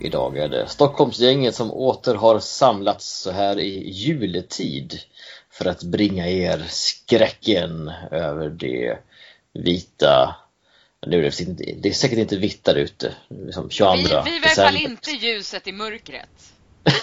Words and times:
Idag 0.00 0.38
är 0.38 0.48
det 0.48 0.68
Stockholmsgänget 0.68 1.54
som 1.54 1.72
åter 1.72 2.14
har 2.14 2.38
samlats 2.38 3.20
så 3.20 3.30
här 3.30 3.60
i 3.60 3.90
juletid 3.90 5.00
för 5.50 5.64
att 5.64 5.82
bringa 5.82 6.28
er 6.28 6.64
skräcken 6.68 7.92
över 8.10 8.48
det 8.48 8.98
vita 9.52 10.36
nu 11.06 11.26
är 11.26 11.32
det, 11.46 11.74
det 11.82 11.88
är 11.88 11.92
säkert 11.92 12.18
inte 12.18 12.36
vitt 12.36 12.64
där 12.64 12.74
ute. 12.74 13.14
Liksom 13.28 13.70
22 13.70 13.92
vi, 13.92 14.02
vi 14.02 14.08
är 14.08 14.16
i 14.16 14.40
alla 14.44 14.48
fall 14.48 14.76
inte 14.76 15.10
ljuset 15.10 15.66
i 15.66 15.72
mörkret. 15.72 16.52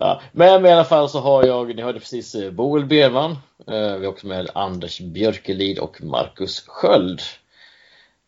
ja, 0.00 0.22
men 0.32 0.66
i 0.66 0.72
alla 0.72 0.84
fall 0.84 1.08
så 1.08 1.20
har 1.20 1.44
jag, 1.44 1.76
ni 1.76 1.82
hörde 1.82 2.00
precis 2.00 2.34
eh, 2.34 2.50
Boel 2.50 2.84
Berman, 2.84 3.30
eh, 3.30 3.96
vi 3.96 4.06
har 4.06 4.06
också 4.06 4.26
med 4.26 4.50
Anders 4.54 5.00
Björkelid 5.00 5.78
och 5.78 6.02
Marcus 6.02 6.64
Sköld. 6.66 7.20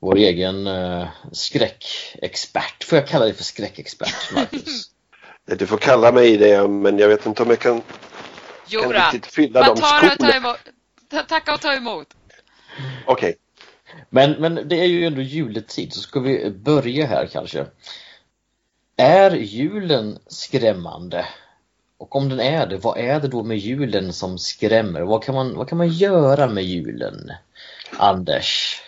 Vår 0.00 0.16
egen 0.16 0.66
uh, 0.66 1.08
skräckexpert, 1.32 2.84
får 2.84 2.98
jag 2.98 3.08
kalla 3.08 3.24
dig 3.24 3.34
för 3.34 3.44
skräckexpert 3.44 4.32
Marcus? 4.34 4.90
du 5.58 5.66
får 5.66 5.78
kalla 5.78 6.12
mig 6.12 6.36
det 6.36 6.68
men 6.68 6.98
jag 6.98 7.08
vet 7.08 7.26
inte 7.26 7.42
om 7.42 7.50
jag 7.50 7.58
kan, 7.58 7.82
Jodå, 8.66 8.92
kan 8.92 9.12
riktigt 9.12 9.32
fylla 9.32 9.62
de 9.62 9.76
skorna. 9.76 10.56
Tacka 11.28 11.54
och 11.54 11.60
ta 11.60 11.72
emot. 11.72 12.06
Okej. 13.06 13.28
Okay. 13.28 13.34
Men, 14.10 14.32
men 14.32 14.68
det 14.68 14.80
är 14.80 14.86
ju 14.86 15.06
ändå 15.06 15.20
juletid 15.20 15.92
så 15.92 16.00
ska 16.00 16.20
vi 16.20 16.50
börja 16.50 17.06
här 17.06 17.26
kanske. 17.26 17.66
Är 18.96 19.30
julen 19.30 20.18
skrämmande? 20.26 21.26
Och 21.98 22.16
om 22.16 22.28
den 22.28 22.40
är 22.40 22.66
det, 22.66 22.76
vad 22.76 22.98
är 22.98 23.20
det 23.20 23.28
då 23.28 23.42
med 23.42 23.58
julen 23.58 24.12
som 24.12 24.38
skrämmer? 24.38 25.00
Vad 25.00 25.24
kan 25.24 25.34
man, 25.34 25.56
vad 25.56 25.68
kan 25.68 25.78
man 25.78 25.88
göra 25.88 26.46
med 26.46 26.64
julen? 26.64 27.32
Anders? 27.98 28.82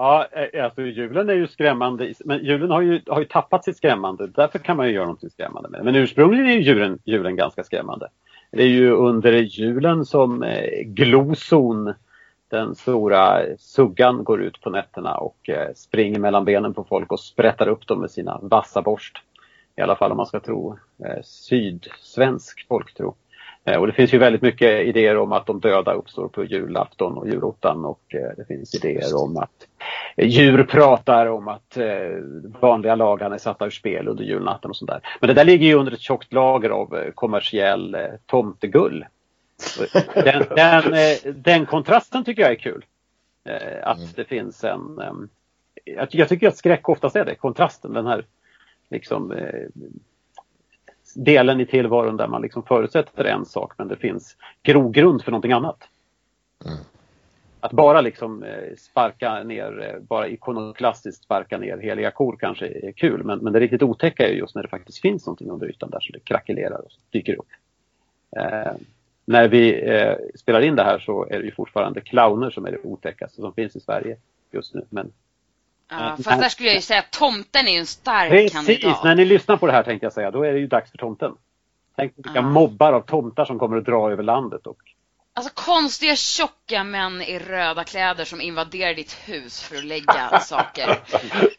Ja, 0.00 0.26
eh, 0.32 0.42
eh, 0.42 0.64
alltså 0.64 0.82
julen 0.82 1.28
är 1.28 1.34
ju 1.34 1.46
skrämmande, 1.46 2.14
men 2.24 2.44
julen 2.44 2.70
har 2.70 2.80
ju, 2.80 3.02
har 3.06 3.20
ju 3.20 3.26
tappat 3.26 3.64
sitt 3.64 3.76
skrämmande. 3.76 4.26
Därför 4.26 4.58
kan 4.58 4.76
man 4.76 4.86
ju 4.86 4.92
göra 4.92 5.06
något 5.06 5.32
skrämmande 5.32 5.68
med 5.68 5.80
det. 5.80 5.84
Men 5.84 5.96
ursprungligen 5.96 6.46
är 6.46 6.52
ju 6.52 6.60
julen, 6.60 6.98
julen 7.04 7.36
ganska 7.36 7.64
skrämmande. 7.64 8.08
Det 8.50 8.62
är 8.62 8.66
ju 8.66 8.90
under 8.90 9.32
julen 9.32 10.04
som 10.04 10.42
eh, 10.42 10.82
gloson, 10.82 11.94
den 12.48 12.74
stora 12.74 13.42
suggan, 13.58 14.24
går 14.24 14.42
ut 14.42 14.60
på 14.60 14.70
nätterna 14.70 15.14
och 15.14 15.48
eh, 15.48 15.68
springer 15.74 16.18
mellan 16.18 16.44
benen 16.44 16.74
på 16.74 16.84
folk 16.84 17.12
och 17.12 17.20
sprättar 17.20 17.68
upp 17.68 17.86
dem 17.86 18.00
med 18.00 18.10
sina 18.10 18.38
vassa 18.42 18.82
borst. 18.82 19.22
I 19.76 19.80
alla 19.80 19.96
fall 19.96 20.10
om 20.10 20.16
man 20.16 20.26
ska 20.26 20.40
tro 20.40 20.78
eh, 21.04 21.22
sydsvensk 21.22 22.66
folktro. 22.68 23.14
Eh, 23.64 23.76
och 23.76 23.86
det 23.86 23.92
finns 23.92 24.14
ju 24.14 24.18
väldigt 24.18 24.42
mycket 24.42 24.86
idéer 24.86 25.16
om 25.16 25.32
att 25.32 25.46
de 25.46 25.60
döda 25.60 25.92
uppstår 25.92 26.28
på 26.28 26.44
julafton 26.44 27.18
och 27.18 27.28
julottan 27.28 27.84
och 27.84 28.14
eh, 28.14 28.30
det 28.36 28.44
finns 28.44 28.74
idéer 28.74 29.16
om 29.16 29.36
att 29.36 29.66
djur 30.16 30.64
pratar 30.64 31.26
om 31.26 31.48
att 31.48 31.78
vanliga 32.60 32.94
lagar 32.94 33.30
är 33.30 33.38
satta 33.38 33.66
ur 33.66 33.70
spel 33.70 34.08
under 34.08 34.24
julnatten 34.24 34.70
och 34.70 34.76
sånt 34.76 34.90
där. 34.90 35.00
Men 35.20 35.28
det 35.28 35.34
där 35.34 35.44
ligger 35.44 35.66
ju 35.66 35.74
under 35.74 35.92
ett 35.92 36.00
tjockt 36.00 36.32
lager 36.32 36.70
av 36.70 37.10
kommersiell 37.14 37.96
tomtegull. 38.26 39.06
Den, 40.14 40.44
den, 40.56 40.92
den 41.42 41.66
kontrasten 41.66 42.24
tycker 42.24 42.42
jag 42.42 42.50
är 42.50 42.56
kul. 42.56 42.84
Att 43.82 43.98
mm. 43.98 44.08
det 44.16 44.24
finns 44.24 44.64
en... 44.64 45.00
Jag 45.84 46.28
tycker 46.28 46.48
att 46.48 46.56
skräck 46.56 46.88
oftast 46.88 47.16
är 47.16 47.24
det, 47.24 47.34
kontrasten, 47.34 47.92
den 47.92 48.06
här 48.06 48.24
liksom 48.90 49.32
delen 51.14 51.60
i 51.60 51.66
tillvaron 51.66 52.16
där 52.16 52.28
man 52.28 52.42
liksom 52.42 52.62
förutsätter 52.62 53.24
en 53.24 53.44
sak 53.44 53.72
men 53.78 53.88
det 53.88 53.96
finns 53.96 54.36
grogrund 54.62 55.22
för 55.22 55.30
någonting 55.30 55.52
annat. 55.52 55.88
Mm. 56.64 56.78
Att 57.60 57.72
bara 57.72 58.00
liksom 58.00 58.42
eh, 58.42 58.76
sparka 58.78 59.42
ner, 59.42 59.94
eh, 59.94 60.02
bara 60.02 60.28
ikonoklastiskt 60.28 61.24
sparka 61.24 61.58
ner 61.58 61.78
heliga 61.78 62.10
kor 62.10 62.36
kanske 62.40 62.66
är 62.66 62.92
kul 62.92 63.24
men, 63.24 63.38
men 63.38 63.52
det 63.52 63.60
riktigt 63.60 63.82
otäcka 63.82 64.28
är 64.28 64.32
just 64.32 64.54
när 64.54 64.62
det 64.62 64.68
faktiskt 64.68 65.00
finns 65.00 65.26
någonting 65.26 65.50
under 65.50 65.70
ytan 65.70 65.90
där 65.90 66.00
så 66.00 66.12
det 66.12 66.20
krackelerar 66.20 66.78
och 66.78 66.90
dyker 67.10 67.34
upp. 67.38 67.48
Eh, 68.36 68.72
när 69.24 69.48
vi 69.48 69.90
eh, 69.90 70.14
spelar 70.34 70.60
in 70.60 70.76
det 70.76 70.82
här 70.82 70.98
så 70.98 71.26
är 71.30 71.38
det 71.38 71.44
ju 71.44 71.50
fortfarande 71.50 72.00
clowner 72.00 72.50
som 72.50 72.66
är 72.66 72.70
det 72.70 72.78
otäckaste 72.82 73.40
som 73.40 73.54
finns 73.54 73.76
i 73.76 73.80
Sverige 73.80 74.16
just 74.50 74.74
nu. 74.74 74.84
Men 74.90 75.12
Ja, 75.90 76.16
fast 76.24 76.40
där 76.40 76.48
skulle 76.48 76.68
jag 76.68 76.76
ju 76.76 76.82
säga 76.82 77.00
att 77.00 77.10
tomten 77.10 77.68
är 77.68 77.78
en 77.78 77.86
stark 77.86 78.30
Precis, 78.30 78.52
kandidat. 78.52 78.82
Precis, 78.82 79.04
när 79.04 79.14
ni 79.14 79.24
lyssnar 79.24 79.56
på 79.56 79.66
det 79.66 79.72
här 79.72 79.82
tänkte 79.82 80.06
jag 80.06 80.12
säga, 80.12 80.30
då 80.30 80.42
är 80.42 80.52
det 80.52 80.58
ju 80.58 80.66
dags 80.66 80.90
för 80.90 80.98
tomten. 80.98 81.32
Tänk 81.96 82.12
vilka 82.16 82.30
ja. 82.34 82.42
mobbar 82.42 82.92
av 82.92 83.00
tomtar 83.00 83.44
som 83.44 83.58
kommer 83.58 83.76
att 83.76 83.84
dra 83.84 84.12
över 84.12 84.22
landet. 84.22 84.66
Och... 84.66 84.76
Alltså 85.34 85.52
konstiga 85.54 86.16
tjocka 86.16 86.84
män 86.84 87.22
i 87.22 87.38
röda 87.38 87.84
kläder 87.84 88.24
som 88.24 88.40
invaderar 88.40 88.94
ditt 88.94 89.12
hus 89.12 89.62
för 89.62 89.76
att 89.76 89.84
lägga 89.84 90.40
saker. 90.42 90.98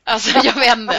Alltså 0.03 0.40
jag 0.44 0.53
vet 0.53 0.78
inte. 0.78 0.96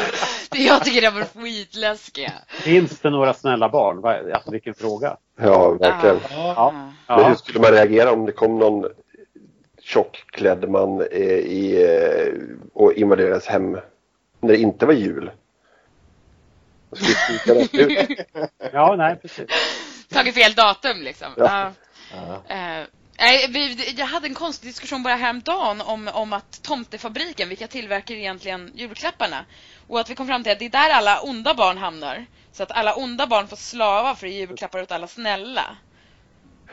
Jag 0.51 0.85
tycker 0.85 1.01
det 1.01 1.11
var 1.11 1.43
skitläskiga. 1.43 2.33
Finns 2.49 3.01
det 3.01 3.11
några 3.11 3.35
snälla 3.35 3.69
barn? 3.69 4.33
Alltså 4.35 4.51
vilken 4.51 4.75
fråga. 4.75 5.17
Ja, 5.41 5.71
verkligen. 5.71 6.19
Ja. 6.31 6.55
Ja. 7.07 7.17
Men 7.17 7.25
hur 7.25 7.35
skulle 7.35 7.61
man 7.61 7.71
reagera 7.71 8.13
om 8.13 8.27
det 8.27 8.33
kom 8.33 8.59
någon 8.59 8.85
tjockklädd 9.93 10.69
man 10.69 11.01
eh, 11.01 11.39
i, 11.39 11.85
eh, 11.85 12.33
och 12.73 12.93
invaderades 12.93 13.47
hem 13.47 13.79
när 14.41 14.53
det 14.53 14.57
inte 14.57 14.87
var 14.87 14.93
jul. 14.93 15.31
ja, 18.73 18.97
nej 18.97 19.17
precis. 19.17 19.47
Tagit 20.09 20.35
fel 20.35 20.53
datum 20.53 21.03
liksom. 21.03 21.33
Ja. 21.37 21.73
Uh, 22.51 22.87
vi, 23.49 23.95
jag 23.97 24.07
hade 24.07 24.27
en 24.27 24.35
konstig 24.35 24.69
diskussion 24.71 25.03
bara 25.03 25.15
häromdagen 25.15 25.81
om, 25.81 26.09
om 26.09 26.33
att 26.33 26.63
Tomtefabriken, 26.63 27.49
vilka 27.49 27.67
tillverkar 27.69 28.15
egentligen 28.15 28.71
julklapparna? 28.75 29.45
Och 29.89 30.01
att 30.01 30.11
vi 30.11 30.15
kom 30.15 30.27
fram 30.27 30.43
till 30.43 30.53
att 30.53 30.59
det 30.59 30.65
är 30.65 30.71
där 30.71 30.91
alla 30.91 31.21
onda 31.21 31.55
barn 31.55 31.79
hamnar. 31.79 32.27
Så 32.53 32.63
att 32.63 32.73
alla 32.73 32.95
onda 32.95 33.27
barn 33.27 33.49
får 33.49 33.57
slava 33.57 34.15
för 34.15 34.27
julklappar 34.27 34.83
åt 34.83 34.93
alla 34.93 35.07
snälla. 35.07 35.77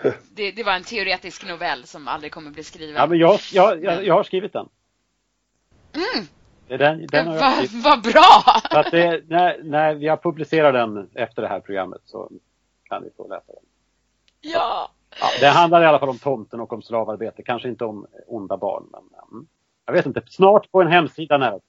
Det, 0.36 0.52
det, 0.52 0.64
var 0.64 0.74
en 0.74 0.84
teoretisk 0.84 1.48
novell 1.48 1.84
som 1.84 2.08
aldrig 2.08 2.32
kommer 2.32 2.52
bli 2.52 2.64
skriven. 2.64 2.96
Ja, 2.96 3.08
men 3.08 3.20
jag, 3.20 3.40
jag, 3.52 3.84
jag, 3.84 4.06
jag 4.06 4.14
har 4.14 4.24
skrivit 4.24 4.54
den. 4.54 4.70
Mm. 5.94 6.28
Den, 6.68 7.08
den 7.08 7.28
har 7.28 7.38
Vad 7.84 7.84
va 7.84 8.12
bra! 8.12 8.62
Så 8.72 8.78
att 8.78 8.92
det, 8.92 9.24
när, 9.28 9.64
när 9.64 9.96
jag 9.96 10.24
publicerar 10.24 10.74
den 10.74 11.10
efter 11.14 11.42
det 11.42 11.48
här 11.48 11.60
programmet 11.60 12.02
så 12.06 12.32
kan 12.90 13.04
ni 13.04 13.10
få 13.18 13.28
läsa 13.28 13.54
den. 13.54 13.64
Ja! 14.42 14.92
ja 15.20 15.28
det 15.40 15.48
handlar 15.48 15.82
i 15.82 15.86
alla 15.86 16.00
fall 16.00 16.10
om 16.10 16.20
tomten 16.20 16.60
och 16.60 16.74
om 16.74 16.82
slavarbete, 16.82 17.44
kanske 17.44 17.70
inte 17.70 17.86
om 17.86 18.08
onda 18.28 18.58
barn. 18.58 18.84
Men, 18.92 19.02
mm. 19.32 19.48
Jag 19.86 19.94
vet 19.94 20.06
inte, 20.06 20.22
snart 20.28 20.72
på 20.72 20.82
en 20.82 20.88
hemsida 20.88 21.38
nära. 21.38 21.60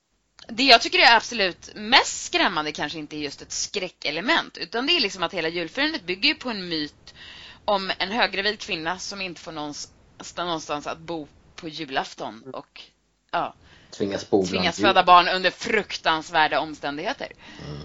Det 0.49 0.63
jag 0.63 0.81
tycker 0.81 0.99
är 0.99 1.17
absolut 1.17 1.73
mest 1.75 2.25
skrämmande 2.25 2.73
kanske 2.73 2.99
inte 2.99 3.17
är 3.17 3.21
just 3.21 3.43
ett 3.43 3.53
skräckelement 3.53 4.59
utan 4.59 4.87
det 4.87 4.93
är 4.93 5.01
liksom 5.01 5.23
att 5.23 5.35
hela 5.35 5.49
julfirandet 5.49 6.07
bygger 6.07 6.35
på 6.35 6.51
en 6.51 6.69
myt 6.69 7.15
om 7.65 7.93
en 7.99 8.13
höggravid 8.13 8.61
kvinna 8.61 8.99
som 8.99 9.21
inte 9.21 9.41
får 9.41 9.53
någonstans, 9.53 10.87
att 10.87 10.99
bo 10.99 11.29
på 11.57 11.69
julafton 11.69 12.43
och 12.53 12.83
ja, 13.31 13.55
tvingas, 13.91 14.31
bo 14.31 14.47
tvingas 14.47 14.81
föda 14.81 15.05
barn 15.05 15.29
under 15.29 15.51
fruktansvärda 15.51 16.61
omständigheter. 16.61 17.29
Mm. 17.69 17.81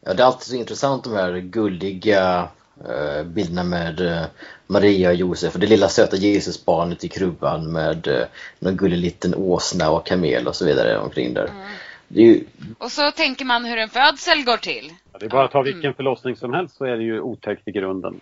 Ja, 0.00 0.14
det 0.14 0.22
är 0.22 0.26
alltid 0.26 0.42
så 0.46 0.56
intressant 0.56 1.04
de 1.04 1.12
här 1.12 1.38
gulliga 1.38 2.48
eh, 2.88 3.24
bilderna 3.24 3.64
med 3.64 4.00
eh, 4.00 4.24
Maria 4.66 5.08
och 5.08 5.14
Josef 5.14 5.54
och 5.54 5.60
det 5.60 5.66
lilla 5.66 5.88
söta 5.88 6.16
Jesusbarnet 6.16 7.04
i 7.04 7.08
krubban 7.08 7.72
med 7.72 8.06
eh, 8.06 8.26
någon 8.58 8.76
gullig 8.76 8.98
liten 8.98 9.34
åsna 9.34 9.90
och 9.90 10.06
kamel 10.06 10.48
och 10.48 10.56
så 10.56 10.64
vidare 10.64 10.98
omkring 10.98 11.34
där. 11.34 11.44
Mm. 11.44 11.66
Ju... 12.08 12.44
Och 12.78 12.92
så 12.92 13.10
tänker 13.10 13.44
man 13.44 13.64
hur 13.64 13.78
en 13.78 13.88
födsel 13.88 14.44
går 14.44 14.56
till. 14.56 14.92
Ja, 15.12 15.18
det 15.18 15.26
är 15.26 15.30
bara 15.30 15.44
att 15.44 15.50
ta 15.50 15.62
vilken 15.62 15.84
mm. 15.84 15.94
förlossning 15.94 16.36
som 16.36 16.52
helst 16.52 16.76
så 16.76 16.84
är 16.84 16.96
det 16.96 17.02
ju 17.02 17.20
otäckt 17.20 17.68
i 17.68 17.72
grunden. 17.72 18.20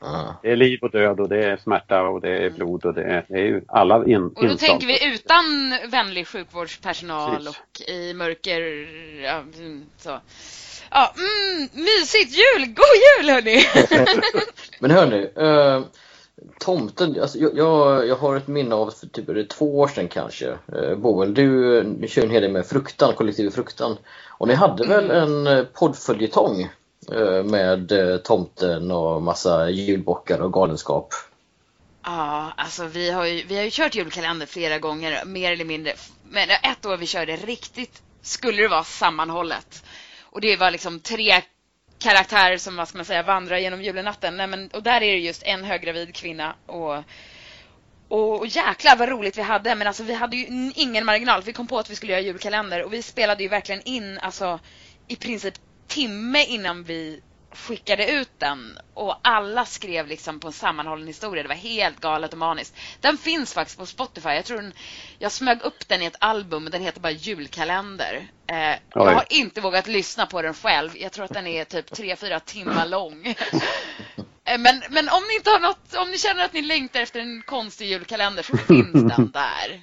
Ah. 0.00 0.32
Det 0.42 0.50
är 0.50 0.56
liv 0.56 0.78
och 0.82 0.90
död 0.90 1.20
och 1.20 1.28
det 1.28 1.44
är 1.44 1.56
smärta 1.56 2.02
och 2.02 2.20
det 2.20 2.44
är 2.46 2.50
blod 2.50 2.84
och 2.84 2.94
det 2.94 3.02
är, 3.02 3.24
det 3.28 3.34
är 3.34 3.44
ju 3.44 3.62
alla 3.68 4.04
in, 4.06 4.24
Och 4.24 4.32
då 4.34 4.42
inslag. 4.42 4.58
tänker 4.58 4.86
vi 4.86 5.14
utan 5.14 5.44
vänlig 5.90 6.26
sjukvårdspersonal 6.26 7.36
Precis. 7.36 7.48
och 7.48 7.88
i 7.88 8.14
mörker, 8.14 8.60
ja, 9.22 9.42
så. 9.96 10.20
Ja, 10.90 11.14
mm, 11.16 11.68
mysigt 11.72 12.36
jul! 12.36 12.66
God 12.66 12.96
jul 13.06 13.30
hörni! 13.30 13.64
Men 14.80 14.90
hörni, 14.90 15.30
uh, 15.40 15.84
Tomten, 16.58 17.20
alltså 17.20 17.38
jag, 17.38 17.56
jag, 17.56 18.08
jag 18.08 18.16
har 18.16 18.36
ett 18.36 18.46
minne 18.48 18.74
av 18.74 18.90
för 18.90 19.06
typ 19.06 19.48
två 19.48 19.78
år 19.78 19.88
sedan 19.88 20.08
kanske. 20.08 20.48
Eh, 20.48 20.94
Boel, 20.96 21.34
du, 21.34 21.82
du 21.82 22.08
kör 22.08 22.22
en 22.22 22.30
hel 22.30 22.42
del 22.42 22.52
med 22.52 22.66
Fruktan, 22.66 23.14
kollektivet 23.14 23.54
Fruktan. 23.54 23.96
Och 24.28 24.48
ni 24.48 24.54
hade 24.54 24.86
väl 24.86 25.10
mm. 25.10 25.46
en 25.46 25.66
poddföljetong 25.72 26.60
eh, 26.62 26.68
Eh, 27.12 27.44
med 27.44 27.92
eh, 27.92 28.16
tomten 28.16 28.90
och 28.90 29.22
massa 29.22 29.70
julbockar 29.70 30.40
och 30.40 30.52
galenskap? 30.52 31.14
Ja, 32.04 32.52
alltså 32.56 32.84
vi 32.84 33.10
har 33.10 33.24
ju, 33.24 33.44
vi 33.46 33.56
har 33.56 33.62
ju 33.62 33.70
kört 33.70 33.94
julkalender 33.94 34.46
flera 34.46 34.78
gånger, 34.78 35.24
mer 35.24 35.52
eller 35.52 35.64
mindre. 35.64 35.92
Men 36.30 36.50
ett 36.50 36.86
år 36.86 36.96
vi 36.96 37.06
körde 37.06 37.36
riktigt, 37.36 38.02
skulle 38.22 38.62
det 38.62 38.68
vara 38.68 38.84
sammanhållet. 38.84 39.84
Och 40.22 40.40
det 40.40 40.56
var 40.56 40.70
liksom 40.70 41.00
tre 41.00 41.42
karaktärer 41.98 42.58
som, 42.58 42.76
vad 42.76 42.88
ska 42.88 42.98
man 42.98 43.04
säga, 43.04 43.22
vandrar 43.22 43.58
genom 43.58 43.82
julenatten. 43.82 44.36
Nej, 44.36 44.46
men, 44.46 44.68
och 44.68 44.82
där 44.82 45.02
är 45.02 45.12
det 45.12 45.18
just 45.18 45.42
en 45.42 45.64
höggravid 45.64 46.14
kvinna 46.14 46.54
och 46.66 47.04
och, 48.08 48.38
och 48.38 48.46
jäklar 48.46 48.96
vad 48.96 49.08
roligt 49.08 49.38
vi 49.38 49.42
hade. 49.42 49.74
Men 49.74 49.86
alltså 49.86 50.02
vi 50.02 50.14
hade 50.14 50.36
ju 50.36 50.72
ingen 50.74 51.04
marginal. 51.04 51.42
Vi 51.42 51.52
kom 51.52 51.66
på 51.66 51.78
att 51.78 51.90
vi 51.90 51.94
skulle 51.94 52.12
göra 52.12 52.22
julkalender 52.22 52.84
och 52.84 52.92
vi 52.92 53.02
spelade 53.02 53.42
ju 53.42 53.48
verkligen 53.48 53.82
in 53.84 54.18
alltså 54.18 54.60
i 55.08 55.16
princip 55.16 55.54
timme 55.88 56.44
innan 56.44 56.84
vi 56.84 57.20
skickade 57.52 58.10
ut 58.10 58.30
den 58.38 58.78
och 58.94 59.16
alla 59.22 59.64
skrev 59.64 60.06
liksom 60.06 60.40
på 60.40 60.46
en 60.46 60.52
sammanhållen 60.52 61.06
historia. 61.06 61.42
Det 61.42 61.48
var 61.48 61.54
helt 61.54 62.00
galet 62.00 62.32
och 62.32 62.38
maniskt. 62.38 62.76
Den 63.00 63.18
finns 63.18 63.54
faktiskt 63.54 63.78
på 63.78 63.86
Spotify. 63.86 64.28
Jag 64.28 64.44
tror 64.44 64.56
den, 64.56 64.72
jag 65.18 65.32
smög 65.32 65.62
upp 65.62 65.88
den 65.88 66.02
i 66.02 66.06
ett 66.06 66.16
album. 66.18 66.68
Den 66.72 66.82
heter 66.82 67.00
bara 67.00 67.12
Julkalender. 67.12 68.28
Eh, 68.46 68.76
jag 68.94 69.14
har 69.14 69.24
inte 69.30 69.60
vågat 69.60 69.86
lyssna 69.86 70.26
på 70.26 70.42
den 70.42 70.54
själv. 70.54 70.96
Jag 70.96 71.12
tror 71.12 71.24
att 71.24 71.34
den 71.34 71.46
är 71.46 71.64
typ 71.64 71.90
3-4 71.90 72.40
timmar 72.40 72.86
lång. 72.86 73.26
eh, 74.44 74.58
men, 74.58 74.82
men 74.90 75.08
om 75.08 75.22
ni 75.28 75.34
inte 75.34 75.50
har 75.50 75.60
något, 75.60 75.94
om 75.94 76.10
ni 76.10 76.18
känner 76.18 76.44
att 76.44 76.52
ni 76.52 76.62
längtar 76.62 77.00
efter 77.00 77.20
en 77.20 77.42
konstig 77.42 77.86
julkalender 77.88 78.42
så 78.42 78.56
finns 78.56 78.92
den 78.92 79.30
där. 79.30 79.82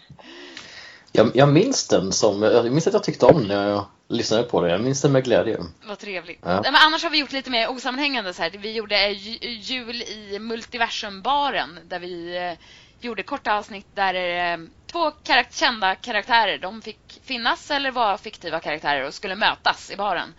Jag, 1.16 1.32
jag 1.36 1.50
minns 1.50 1.88
den 1.88 2.12
som, 2.12 2.44
jag 2.44 2.72
minns 2.72 2.88
att 2.88 2.94
jag 2.94 3.04
tyckte 3.04 3.26
om 3.26 3.38
den 3.38 3.48
när 3.48 3.70
jag 3.70 3.86
lyssnade 4.08 4.44
på 4.44 4.62
det. 4.62 4.70
Jag 4.70 4.82
minns 4.82 5.02
den 5.02 5.12
med 5.12 5.24
glädje. 5.24 5.60
Vad 5.88 6.00
trevligt. 6.00 6.40
Ja. 6.44 6.62
Men 6.64 6.76
annars 6.76 7.04
har 7.04 7.10
vi 7.10 7.18
gjort 7.18 7.32
lite 7.32 7.50
mer 7.50 7.70
osammanhängande 7.70 8.34
så 8.34 8.42
här. 8.42 8.50
Vi 8.50 8.72
gjorde 8.72 9.12
jul 9.12 10.02
i 10.02 10.40
Multiversumbaren 10.40 11.80
där 11.88 12.00
vi 12.00 12.38
eh, 12.38 12.54
gjorde 13.00 13.24
korta 13.24 13.58
avsnitt 13.58 13.88
där 13.94 14.14
eh, 14.14 14.58
två 14.92 15.12
karak 15.12 15.48
kända 15.52 15.96
karaktärer, 15.96 16.58
de 16.58 16.82
fick 16.82 17.22
finnas 17.24 17.72
eller 17.72 17.92
var 17.92 18.18
fiktiva 18.18 18.60
karaktärer 18.60 19.08
och 19.08 19.14
skulle 19.14 19.36
mötas 19.36 19.92
i 19.92 19.96
baren. 19.96 20.34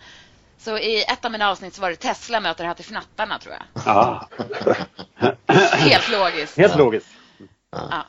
Så 0.59 0.77
i 0.77 1.03
ett 1.03 1.25
av 1.25 1.31
mina 1.31 1.49
avsnitt 1.49 1.73
så 1.73 1.81
var 1.81 1.89
det 1.89 1.95
Tesla 1.95 2.39
möter 2.39 2.65
Hatt 2.65 2.79
i 2.79 2.83
fnattarna 2.83 3.39
tror 3.39 3.53
jag. 3.53 3.83
Ja. 3.85 4.27
Helt 5.73 6.11
logiskt. 6.11 6.57
Helt 6.57 6.75
logiskt. 6.75 7.09
Ja. 7.71 8.05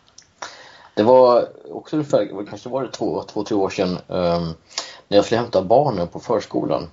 Det 0.99 1.05
var 1.05 1.49
också 1.71 1.97
ungefär, 1.97 2.47
kanske 2.49 2.69
var 2.69 2.83
det 2.83 2.93
två, 2.93 3.23
två 3.23 3.45
tre 3.45 3.57
år 3.57 3.71
sedan 3.71 3.99
um, 4.07 4.55
när 5.09 5.17
jag 5.17 5.25
skulle 5.25 5.41
hämta 5.41 5.63
barnen 5.63 6.09
på 6.09 6.21
förskolan. 6.21 6.89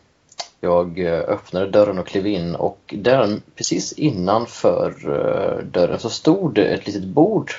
Jag 0.59 0.99
uh, 0.99 1.13
öppnade 1.13 1.69
dörren 1.69 1.99
och 1.99 2.07
klev 2.07 2.27
in 2.27 2.55
och 2.55 2.93
där 2.97 3.41
precis 3.55 3.93
innanför 3.93 5.09
uh, 5.09 5.65
dörren 5.65 5.99
så 5.99 6.09
stod 6.09 6.53
det 6.53 6.65
ett 6.65 6.87
litet 6.87 7.03
bord 7.03 7.51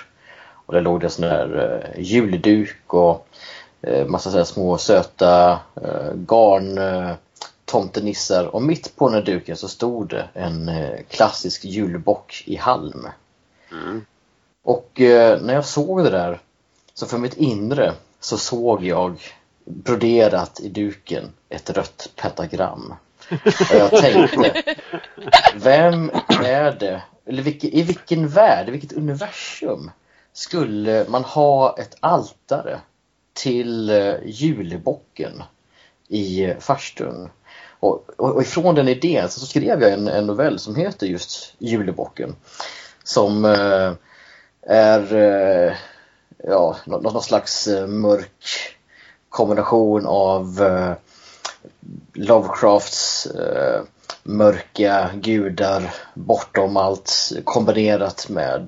och 0.66 0.75
där 0.75 0.81
låg 0.81 1.00
det 1.00 1.10
sån 1.10 1.22
där 1.22 1.82
uh, 1.96 2.02
julduk 2.02 2.94
och 2.94 3.26
massa 4.06 4.31
så 4.31 4.44
små 4.44 4.78
söta 4.78 5.58
garn 6.14 6.81
tomtenissar 7.64 8.44
och 8.44 8.62
mitt 8.62 8.96
på 8.96 9.08
den 9.08 9.14
här 9.14 9.22
duken 9.22 9.56
så 9.56 9.69
stod 9.69 10.08
det 10.08 10.28
en 10.34 10.70
klassisk 11.08 11.64
julbock 11.64 12.43
i 12.46 12.56
halm. 12.56 13.06
Mm. 13.72 14.04
Och 14.66 15.00
eh, 15.00 15.40
när 15.40 15.54
jag 15.54 15.64
såg 15.64 16.04
det 16.04 16.10
där 16.10 16.40
så 16.94 17.06
för 17.06 17.18
mitt 17.18 17.36
inre 17.36 17.92
så 18.20 18.38
såg 18.38 18.84
jag 18.84 19.20
broderat 19.64 20.60
i 20.60 20.68
duken 20.68 21.32
ett 21.48 21.70
rött 21.70 22.10
pentagram. 22.16 22.94
Och 23.30 23.76
jag 23.76 23.90
tänkte, 23.90 24.64
vem 25.56 26.10
är 26.44 26.76
det, 26.80 27.02
eller 27.26 27.64
i 27.64 27.82
vilken 27.82 28.28
värld, 28.28 28.68
i 28.68 28.70
vilket 28.70 28.92
universum 28.92 29.90
skulle 30.32 31.06
man 31.08 31.24
ha 31.24 31.76
ett 31.78 31.96
altare 32.00 32.80
till 33.32 33.90
eh, 33.90 34.14
julbocken 34.24 35.42
i 36.08 36.44
eh, 36.44 36.58
farstun? 36.58 37.28
Och, 37.80 38.04
och, 38.16 38.34
och 38.34 38.42
ifrån 38.42 38.74
den 38.74 38.88
idén 38.88 39.28
så 39.28 39.46
skrev 39.46 39.82
jag 39.82 39.92
en, 39.92 40.08
en 40.08 40.26
novell 40.26 40.58
som 40.58 40.76
heter 40.76 41.06
just 41.06 41.54
Julebocken. 41.58 42.36
Som 43.04 43.44
eh, 43.44 43.92
är 44.66 45.14
eh, 45.14 45.74
ja, 46.44 46.76
någon 46.86 47.22
slags 47.22 47.66
eh, 47.66 47.86
mörk 47.86 48.76
kombination 49.28 50.06
av 50.06 50.62
eh, 50.62 50.92
Lovecrafts 52.14 53.28
mörka 54.22 55.10
gudar 55.14 55.94
bortom 56.14 56.76
allt 56.76 57.32
kombinerat 57.44 58.28
med 58.28 58.66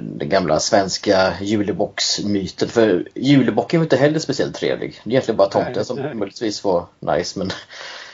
den 0.00 0.28
gamla 0.28 0.60
svenska 0.60 1.32
julebocksmyten. 1.40 2.68
För 2.68 3.08
julebocken 3.14 3.80
var 3.80 3.84
inte 3.84 3.96
heller 3.96 4.18
speciellt 4.18 4.54
trevlig. 4.54 5.00
Det 5.04 5.10
är 5.10 5.12
egentligen 5.12 5.36
bara 5.36 5.48
tomten 5.48 5.84
som 5.84 5.96
möjligtvis 5.96 6.64
var 6.64 6.86
nice 7.00 7.38
men 7.38 7.50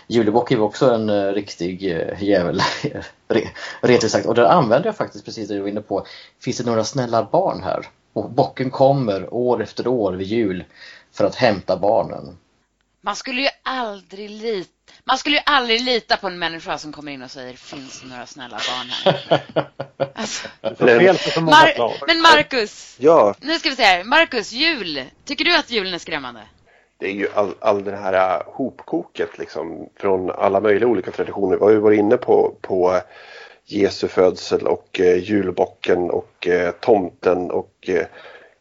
Julebock 0.07 0.51
är 0.51 0.61
också 0.61 0.95
en 0.95 1.11
uh, 1.11 1.33
riktig 1.33 1.83
uh, 1.83 2.23
jävel, 2.23 2.61
rent 3.81 4.11
sagt. 4.11 4.27
Och 4.27 4.35
där 4.35 4.45
använder 4.45 4.89
jag 4.89 4.97
faktiskt 4.97 5.25
precis 5.25 5.49
det 5.49 5.55
du 5.55 5.61
var 5.61 5.69
inne 5.69 5.81
på. 5.81 6.07
Finns 6.41 6.59
det 6.59 6.67
några 6.67 6.85
snälla 6.85 7.29
barn 7.33 7.63
här? 7.63 7.89
Och 8.13 8.31
bocken 8.31 8.71
kommer 8.71 9.35
år 9.35 9.63
efter 9.63 9.87
år 9.87 10.13
vid 10.13 10.27
jul 10.27 10.65
för 11.13 11.25
att 11.25 11.35
hämta 11.35 11.77
barnen. 11.77 12.39
Man 13.01 13.17
skulle 13.17 13.41
ju 13.41 13.49
aldrig 13.63 14.31
lita 14.31 14.71
man 15.05 15.19
skulle 15.19 15.37
ju 15.37 15.43
aldrig 15.47 15.81
lita 15.81 16.17
på 16.17 16.27
en 16.27 16.39
människa 16.39 16.79
som 16.79 16.93
kommer 16.93 17.13
in 17.13 17.23
och 17.23 17.31
säger 17.31 17.55
finns 17.55 18.01
det 18.01 18.07
några 18.07 18.27
snälla 18.27 18.57
barn 18.57 18.91
här? 18.91 19.43
Alltså. 20.15 20.49
Mar 21.41 22.07
men 22.07 22.21
Marcus, 22.21 22.97
ja. 22.99 23.35
nu 23.41 23.59
ska 23.59 23.71
vi 23.71 23.77
se 23.77 23.83
här. 23.83 24.05
Marcus, 24.05 24.53
jul. 24.53 25.05
Tycker 25.25 25.45
du 25.45 25.57
att 25.57 25.71
julen 25.71 25.95
är 25.95 25.99
skrämmande? 25.99 26.41
Det 26.99 27.07
är 27.07 27.13
ju 27.13 27.29
all, 27.35 27.55
all 27.61 27.85
det 27.85 27.97
här 27.97 28.39
äh, 28.39 28.43
hopkoket 28.47 29.39
liksom 29.39 29.89
från 29.97 30.31
alla 30.31 30.61
möjliga 30.61 30.89
olika 30.89 31.11
traditioner. 31.11 31.57
Vi 31.57 31.65
har 31.65 31.71
ju 31.71 31.79
varit 31.79 31.99
inne 31.99 32.17
på, 32.17 32.55
på 32.61 32.93
äh, 32.93 33.01
Jesu 33.67 34.09
födsel 34.09 34.67
och 34.67 35.01
eh, 35.01 35.17
julbocken 35.17 36.11
och 36.11 36.49
eh, 36.49 36.71
tomten 36.71 37.51
och 37.51 37.89
eh, 37.89 38.07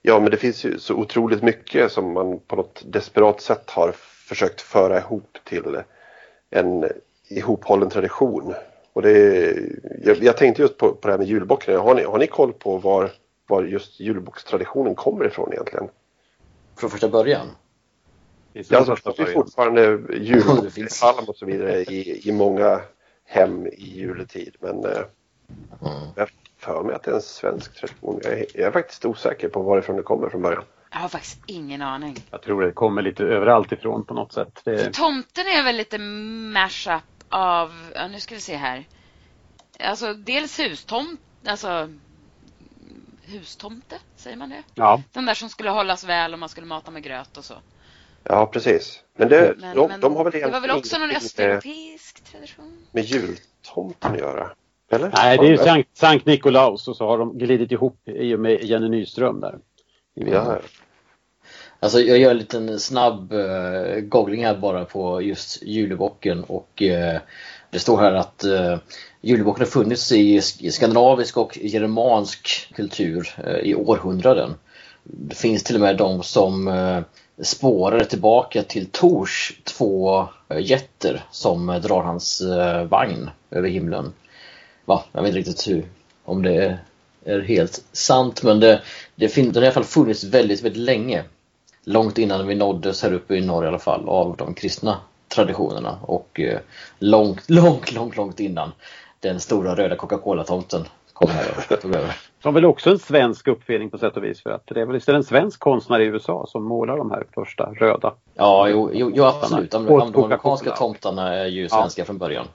ja 0.02 0.20
men 0.20 0.32
det 0.32 0.38
finns 0.38 0.66
ju 0.66 0.80
så 0.80 0.96
otroligt 0.96 1.44
mycket 1.44 1.92
som 1.92 2.14
man 2.14 2.40
på 2.40 2.56
något 2.56 2.84
desperat 2.86 3.42
sätt 3.42 3.70
har 3.70 3.92
försökt 4.28 4.62
föra 4.62 4.98
ihop 4.98 5.38
till 5.44 5.82
en 6.50 6.90
ihophållen 7.30 7.90
tradition. 7.90 8.54
Och 8.94 9.02
det, 9.02 9.56
jag, 10.04 10.24
jag 10.24 10.38
tänkte 10.38 10.62
just 10.62 10.78
på, 10.78 10.92
på 10.92 11.08
det 11.08 11.14
här 11.14 11.18
med 11.18 11.28
julbocken. 11.28 11.80
Har 11.80 11.96
ni, 11.96 12.04
har 12.04 12.18
ni 12.18 12.28
koll 12.28 12.54
på 12.54 12.78
var, 12.78 13.12
var 13.48 13.64
just 13.64 14.00
julbockstraditionen 14.00 14.96
kommer 14.96 15.26
ifrån 15.26 15.54
egentligen? 15.54 15.90
Från 16.76 16.90
första 16.90 17.10
början? 17.10 17.48
Ja, 18.54 18.78
alltså, 18.78 18.96
det 19.06 19.14
finns 19.14 19.34
fortfarande 19.34 19.82
julpalm 20.14 21.26
och 21.28 21.36
så 21.36 21.46
vidare 21.46 21.82
i, 21.82 22.30
i 22.30 22.32
många 22.32 22.82
hem 23.26 23.68
i 23.68 24.00
juletid. 24.00 24.56
Men 24.60 24.86
eh, 24.86 25.02
mm. 25.82 26.08
jag 26.16 26.30
för 26.58 26.84
mig 26.84 26.96
att 26.96 27.04
det 27.04 27.12
är 27.12 27.16
en 27.16 27.22
svensk 27.22 27.76
tradition. 27.76 28.20
Jag 28.24 28.34
är, 28.34 28.46
jag 28.54 28.68
är 28.68 28.72
faktiskt 28.72 29.06
osäker 29.06 29.50
på 29.50 29.62
varifrån 29.62 29.96
det 29.96 30.04
kommer 30.04 30.30
från 30.30 30.42
början. 30.42 30.64
Jag 30.92 31.00
har 31.00 31.10
faktiskt 31.10 31.42
ingen 31.46 31.82
aning. 31.82 32.18
Jag 32.32 32.42
tror 32.42 32.62
det 32.62 32.72
kommer 32.72 33.02
lite 33.02 33.24
överallt 33.24 33.72
ifrån 33.72 34.06
på 34.06 34.14
något 34.14 34.34
sätt. 34.34 34.62
Det... 34.64 34.94
Tomten 34.94 35.48
är 35.48 35.64
väl 35.64 35.76
lite 35.76 35.98
mashup 35.98 37.04
av, 37.30 37.92
ja, 37.96 38.08
nu 38.08 38.20
ska 38.20 38.36
vi 38.36 38.42
se 38.42 38.56
här. 38.56 38.88
Alltså 39.80 40.14
dels 40.14 40.60
hustomt, 40.60 41.20
alltså 41.46 41.90
hustomte, 43.22 44.00
säger 44.16 44.38
man 44.38 44.50
det? 44.50 44.64
Ja. 44.76 45.02
Den 45.12 45.26
där 45.26 45.34
som 45.34 45.50
skulle 45.50 45.70
hållas 45.70 46.04
väl 46.04 46.34
och 46.34 46.40
man 46.40 46.50
skulle 46.50 46.68
mata 46.68 46.92
med 46.92 47.04
gröt 47.04 47.38
och 47.38 47.46
så. 47.46 47.56
Ja, 48.24 48.46
precis. 48.46 49.04
Men, 49.18 49.30
det, 49.30 49.56
men, 49.60 49.76
de, 49.76 49.88
men 49.88 50.00
de 50.00 50.16
har 50.16 50.24
väl 50.24 50.34
Det 50.34 50.48
var 50.48 50.62
väl 50.62 50.72
också 50.72 50.98
någon 50.98 51.12
östeuropeisk 51.12 52.24
tradition? 52.32 52.78
Med 52.92 53.04
jultomten 53.04 54.12
att 54.12 54.20
göra? 54.20 54.50
Eller? 54.92 55.12
Nej, 55.16 55.38
det 55.38 55.48
är 55.48 55.58
Sankt, 55.58 55.98
Sankt 55.98 56.26
Nikolaus 56.26 56.88
och 56.88 56.96
så 56.96 57.08
har 57.08 57.18
de 57.18 57.38
glidit 57.38 57.72
ihop 57.72 58.00
i 58.06 58.36
och 58.36 58.40
med 58.40 58.64
Jenny 58.64 58.90
Nyström 58.90 59.40
där. 59.40 59.60
Ja. 60.14 60.60
Alltså 61.80 62.00
jag 62.00 62.18
gör 62.18 62.32
en 62.32 62.38
liten 62.38 62.80
snabb 62.80 63.34
uh, 63.34 64.00
googling 64.00 64.46
här 64.46 64.58
bara 64.58 64.86
på 64.86 65.22
just 65.22 65.64
julebocken 65.64 66.44
och 66.44 66.82
uh, 66.82 67.20
det 67.70 67.80
står 67.80 67.98
här 67.98 68.14
att 68.14 68.44
uh, 68.48 68.78
julebocken 69.22 69.62
har 69.62 69.72
funnits 69.72 70.12
i 70.12 70.42
skandinavisk 70.72 71.38
och 71.38 71.58
germansk 71.62 72.74
kultur 72.76 73.36
uh, 73.48 73.58
i 73.58 73.76
århundraden. 73.76 74.54
Det 75.04 75.36
finns 75.36 75.64
till 75.64 75.76
och 75.76 75.82
med 75.82 75.98
de 75.98 76.24
som 76.24 76.68
spårar 77.42 78.04
tillbaka 78.04 78.64
till 78.64 78.86
Tors 78.86 79.60
två 79.64 80.28
eh, 80.50 80.60
jätter 80.60 81.24
som 81.32 81.70
eh, 81.70 81.82
drar 81.82 82.04
hans 82.04 82.42
eh, 82.42 82.84
vagn 82.84 83.30
över 83.52 83.70
himlen. 83.70 84.14
Va? 84.86 85.04
Jag 85.12 85.22
vet 85.22 85.28
inte 85.28 85.40
riktigt 85.40 85.68
hur, 85.68 85.86
om 86.24 86.42
det 86.42 86.80
är, 87.26 87.42
helt 87.42 87.84
sant 87.92 88.44
men 88.44 88.60
det, 88.60 88.82
det 89.16 89.30
fin- 89.30 89.52
den 89.52 89.56
har 89.56 89.62
i 89.62 89.66
alla 89.66 89.74
fall 89.74 89.84
funnits 89.84 90.24
väldigt, 90.24 90.62
väldigt 90.62 90.84
länge. 90.84 91.24
Långt 91.84 92.18
innan 92.18 92.48
vi 92.48 92.56
nåddes 92.56 93.04
här 93.04 93.14
uppe 93.14 93.36
i 93.36 93.42
norr 93.42 93.66
i 93.66 93.68
alla 93.68 93.80
fall 93.80 94.10
av 94.10 94.36
de 94.38 94.54
kristna 94.54 94.98
traditionerna 95.28 96.00
och 96.02 96.40
eh, 96.40 96.60
långt, 97.00 97.44
långt, 97.50 97.92
långt, 97.92 98.16
långt 98.16 98.40
innan 98.40 98.72
den 99.20 99.40
stora 99.40 99.76
röda 99.76 99.96
Coca-Cola-tomten 99.96 100.86
kom 101.14 101.30
här 101.30 101.46
och 101.72 101.82
tog 101.82 101.96
över. 101.96 102.16
Som 102.44 102.54
väl 102.54 102.66
också 102.66 102.90
en 102.90 103.00
svensk 103.00 103.48
uppfinning 103.48 103.90
på 103.90 103.98
sätt 103.98 104.18
och 104.18 104.24
vis 104.24 104.44
för 104.44 104.50
att 104.50 104.68
det 104.68 104.82
är 104.82 104.86
väl 104.86 105.16
en 105.16 105.24
svensk 105.24 105.60
konstnär 105.60 106.00
i 106.00 106.06
USA 106.06 106.46
som 106.48 106.64
målar 106.64 106.98
de 106.98 107.12
här 107.12 107.24
första 107.34 107.64
röda. 107.64 108.14
Ja, 108.34 108.68
jo, 108.70 108.90
jo, 108.94 109.12
jo 109.16 109.24
absolut. 109.24 109.72
De, 109.72 109.86
de, 109.86 110.12
de 110.12 110.24
amerikanska 110.24 110.72
tomtarna 110.72 111.34
är 111.34 111.46
ju 111.46 111.70
svenska 111.70 112.02
ja. 112.02 112.06
från 112.06 112.18
början. 112.18 112.48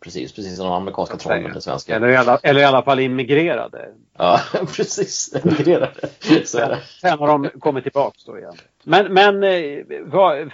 Precis, 0.00 0.32
precis 0.32 0.56
som 0.56 0.66
de 0.66 0.72
amerikanska 0.72 1.16
trollen 1.16 1.56
är 1.56 1.60
svenska. 1.60 1.96
Eller 1.96 2.08
i, 2.08 2.16
alla, 2.16 2.38
eller 2.42 2.60
i 2.60 2.64
alla 2.64 2.82
fall 2.82 3.00
immigrerade. 3.00 3.88
Ja, 4.16 4.40
precis. 4.76 5.34
Immigrerade. 5.44 6.08
Så 6.44 6.58
är 6.58 6.68
det. 6.68 6.78
Sen 7.00 7.18
har 7.18 7.26
de 7.26 7.50
kommit 7.60 7.84
tillbaks 7.84 8.24
då 8.24 8.38
igen. 8.38 8.54
Men, 8.82 9.12
men 9.12 9.42
eh, 9.42 9.84
vad, 10.04 10.50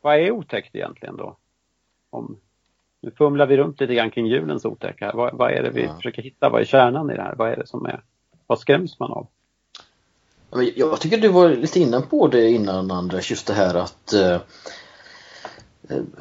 vad 0.00 0.16
är 0.16 0.30
otäckt 0.30 0.74
egentligen 0.74 1.16
då? 1.16 1.36
Om, 2.10 2.40
nu 3.00 3.10
fumlar 3.10 3.46
vi 3.46 3.56
runt 3.56 3.80
lite 3.80 3.94
grann 3.94 4.10
kring 4.10 4.26
julens 4.26 4.64
otäcka. 4.64 5.12
Vad, 5.14 5.34
vad 5.34 5.52
är 5.52 5.62
det 5.62 5.70
vi 5.70 5.82
ja. 5.82 5.94
försöker 5.94 6.22
hitta? 6.22 6.48
Vad 6.48 6.60
är 6.60 6.64
kärnan 6.64 7.10
i 7.10 7.16
det 7.16 7.22
här? 7.22 7.34
Vad 7.38 7.50
är 7.52 7.56
det 7.56 7.66
som 7.66 7.86
är, 7.86 8.02
vad 8.46 8.58
skräms 8.58 8.98
man 8.98 9.12
av? 9.12 9.26
Jag 10.76 11.00
tycker 11.00 11.18
du 11.18 11.28
var 11.28 11.48
lite 11.48 11.80
inne 11.80 12.00
på 12.00 12.28
det 12.28 12.50
innan 12.50 12.90
Anders, 12.90 13.30
just 13.30 13.46
det 13.46 13.52
här 13.52 13.74
att 13.74 14.12
eh, 14.12 14.40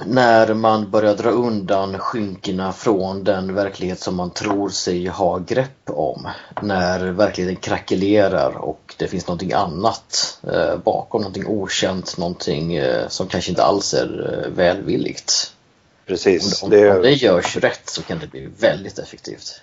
när 0.05 0.53
man 0.53 0.91
börjar 0.91 1.15
dra 1.15 1.29
undan 1.29 1.99
skynkena 1.99 2.73
från 2.73 3.23
den 3.23 3.55
verklighet 3.55 3.99
som 3.99 4.15
man 4.15 4.31
tror 4.31 4.69
sig 4.69 5.07
ha 5.07 5.37
grepp 5.37 5.89
om. 5.89 6.27
När 6.61 7.11
verkligheten 7.11 7.61
krackelerar 7.61 8.57
och 8.57 8.95
det 8.97 9.07
finns 9.07 9.27
någonting 9.27 9.53
annat 9.53 10.39
eh, 10.53 10.77
bakom, 10.77 11.21
någonting 11.21 11.47
okänt, 11.47 12.17
någonting 12.17 12.75
eh, 12.75 13.07
som 13.07 13.27
kanske 13.27 13.51
inte 13.51 13.63
alls 13.63 13.93
är 13.93 14.43
eh, 14.45 14.51
välvilligt. 14.51 15.53
Precis. 16.07 16.63
Om, 16.63 16.69
det... 16.69 16.95
om 16.95 17.01
det 17.01 17.11
görs 17.11 17.57
rätt 17.57 17.89
så 17.89 18.03
kan 18.03 18.19
det 18.19 18.27
bli 18.27 18.49
väldigt 18.59 18.99
effektivt. 18.99 19.61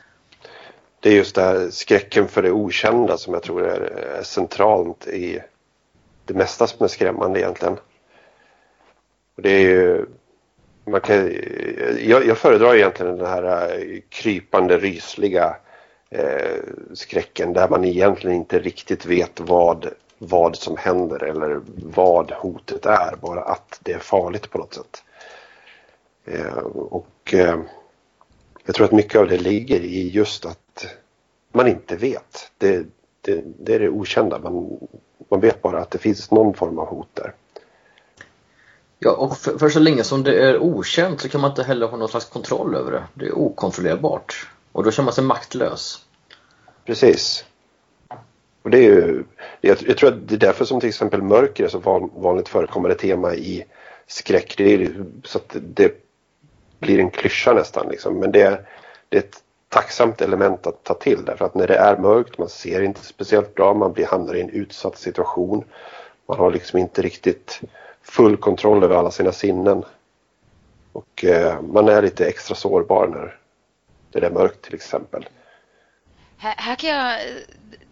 Det 1.00 1.08
är 1.08 1.14
just 1.14 1.34
det 1.34 1.42
här 1.42 1.70
skräcken 1.70 2.28
för 2.28 2.42
det 2.42 2.50
okända 2.50 3.18
som 3.18 3.34
jag 3.34 3.42
tror 3.42 3.66
är, 3.66 3.80
är 4.18 4.22
centralt 4.22 5.06
i 5.06 5.40
det 6.24 6.34
mesta 6.34 6.66
som 6.66 6.84
är 6.84 6.88
skrämmande 6.88 7.40
egentligen. 7.40 7.76
Och 9.36 9.42
det 9.42 9.50
är 9.50 9.60
ju, 9.60 10.06
man 10.84 11.00
kan, 11.00 11.32
jag, 11.98 12.26
jag 12.26 12.38
föredrar 12.38 12.74
egentligen 12.74 13.18
den 13.18 13.26
här 13.26 13.78
eh, 13.78 14.00
krypande, 14.08 14.78
rysliga 14.78 15.56
eh, 16.10 16.60
skräcken 16.94 17.52
där 17.52 17.68
man 17.68 17.84
egentligen 17.84 18.36
inte 18.36 18.58
riktigt 18.58 19.06
vet 19.06 19.40
vad, 19.40 19.88
vad 20.18 20.56
som 20.56 20.76
händer 20.76 21.24
eller 21.24 21.60
vad 21.76 22.30
hotet 22.30 22.86
är, 22.86 23.16
bara 23.20 23.42
att 23.42 23.80
det 23.82 23.92
är 23.92 23.98
farligt 23.98 24.50
på 24.50 24.58
något 24.58 24.74
sätt. 24.74 25.02
Eh, 26.24 26.56
och 26.74 27.34
eh, 27.34 27.58
jag 28.66 28.74
tror 28.74 28.84
att 28.84 28.92
mycket 28.92 29.20
av 29.20 29.28
det 29.28 29.38
ligger 29.38 29.80
i 29.80 30.08
just 30.08 30.46
att 30.46 30.86
man 31.52 31.68
inte 31.68 31.96
vet. 31.96 32.50
Det, 32.58 32.86
det, 33.20 33.44
det 33.58 33.74
är 33.74 33.80
det 33.80 33.88
okända. 33.88 34.38
Man, 34.38 34.78
man 35.28 35.40
vet 35.40 35.62
bara 35.62 35.80
att 35.80 35.90
det 35.90 35.98
finns 35.98 36.30
någon 36.30 36.54
form 36.54 36.78
av 36.78 36.86
hot 36.86 37.08
där. 37.14 37.32
Ja, 38.98 39.10
och 39.10 39.36
för, 39.36 39.58
för, 39.58 39.68
så 39.68 39.80
länge 39.80 40.04
som 40.04 40.22
det 40.22 40.48
är 40.48 40.58
okänt 40.58 41.20
så 41.20 41.28
kan 41.28 41.40
man 41.40 41.50
inte 41.50 41.62
heller 41.62 41.86
ha 41.86 41.96
någon 41.96 42.08
slags 42.08 42.26
kontroll 42.26 42.74
över 42.74 42.92
det. 42.92 43.04
Det 43.14 43.26
är 43.26 43.38
okontrollerbart. 43.38 44.48
Och 44.72 44.84
då 44.84 44.90
känner 44.90 45.04
man 45.04 45.14
sig 45.14 45.24
maktlös. 45.24 46.04
Precis. 46.84 47.44
Och 48.62 48.70
det 48.70 48.78
är 48.78 48.82
ju, 48.82 49.24
jag, 49.60 49.76
jag, 49.86 49.98
tror 49.98 50.08
att 50.08 50.28
det 50.28 50.34
är 50.34 50.38
därför 50.38 50.64
som 50.64 50.80
till 50.80 50.88
exempel 50.88 51.22
mörker 51.22 51.64
är 51.64 51.68
så 51.68 51.78
van, 51.78 52.10
vanligt 52.14 52.48
förekommande 52.48 52.96
tema 52.96 53.34
i 53.34 53.64
skräck. 54.06 54.54
Det 54.56 54.74
är 54.74 55.04
så 55.24 55.38
att 55.38 55.56
det 55.60 56.03
blir 56.84 56.98
en 56.98 57.10
klyscha 57.10 57.52
nästan 57.52 57.88
liksom. 57.88 58.18
Men 58.18 58.32
det 58.32 58.42
är, 58.42 58.60
det 59.08 59.16
är 59.16 59.20
ett 59.22 59.42
tacksamt 59.68 60.20
element 60.20 60.66
att 60.66 60.84
ta 60.84 60.94
till 60.94 61.24
därför 61.24 61.44
att 61.44 61.54
när 61.54 61.66
det 61.66 61.76
är 61.76 61.96
mörkt, 61.96 62.38
man 62.38 62.48
ser 62.48 62.82
inte 62.82 63.04
speciellt 63.04 63.54
bra, 63.54 63.74
man 63.74 63.92
blir, 63.92 64.06
hamnar 64.06 64.34
i 64.34 64.40
en 64.40 64.50
utsatt 64.50 64.98
situation. 64.98 65.64
Man 66.28 66.38
har 66.38 66.50
liksom 66.50 66.78
inte 66.78 67.02
riktigt 67.02 67.60
full 68.02 68.36
kontroll 68.36 68.84
över 68.84 68.96
alla 68.96 69.10
sina 69.10 69.32
sinnen. 69.32 69.84
Och 70.92 71.24
eh, 71.24 71.62
man 71.62 71.88
är 71.88 72.02
lite 72.02 72.26
extra 72.26 72.54
sårbar 72.54 73.06
när 73.06 73.38
det 74.20 74.26
är 74.26 74.30
mörkt 74.30 74.62
till 74.62 74.74
exempel. 74.74 75.28
Här, 76.36 76.54
här, 76.56 76.76
kan 76.76 76.90
jag... 76.90 77.20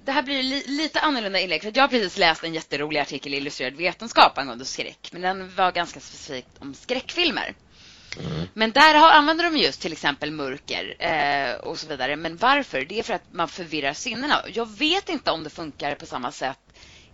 Det 0.04 0.12
här 0.12 0.22
blir 0.22 0.42
li, 0.42 0.64
lite 0.66 1.00
annorlunda 1.00 1.40
inlägg. 1.40 1.62
För 1.62 1.72
jag 1.74 1.82
har 1.82 1.88
precis 1.88 2.18
läst 2.18 2.44
en 2.44 2.54
jätterolig 2.54 3.00
artikel 3.00 3.34
i 3.34 3.36
Illustrerad 3.36 3.76
vetenskap 3.76 4.38
angående 4.38 4.64
skräck. 4.64 5.08
Men 5.12 5.22
den 5.22 5.54
var 5.54 5.72
ganska 5.72 6.00
specifikt 6.00 6.48
om 6.58 6.74
skräckfilmer. 6.74 7.54
Mm. 8.18 8.48
Men 8.54 8.72
där 8.72 8.94
har, 8.94 9.10
använder 9.10 9.44
de 9.44 9.56
just 9.56 9.80
till 9.80 9.92
exempel 9.92 10.30
mörker 10.30 10.96
eh, 10.98 11.54
och 11.54 11.78
så 11.78 11.86
vidare. 11.86 12.16
Men 12.16 12.36
varför? 12.36 12.84
Det 12.84 12.98
är 12.98 13.02
för 13.02 13.14
att 13.14 13.32
man 13.32 13.48
förvirrar 13.48 13.92
sinnena. 13.92 14.42
Jag 14.52 14.78
vet 14.78 15.08
inte 15.08 15.30
om 15.30 15.44
det 15.44 15.50
funkar 15.50 15.94
på 15.94 16.06
samma 16.06 16.32
sätt 16.32 16.58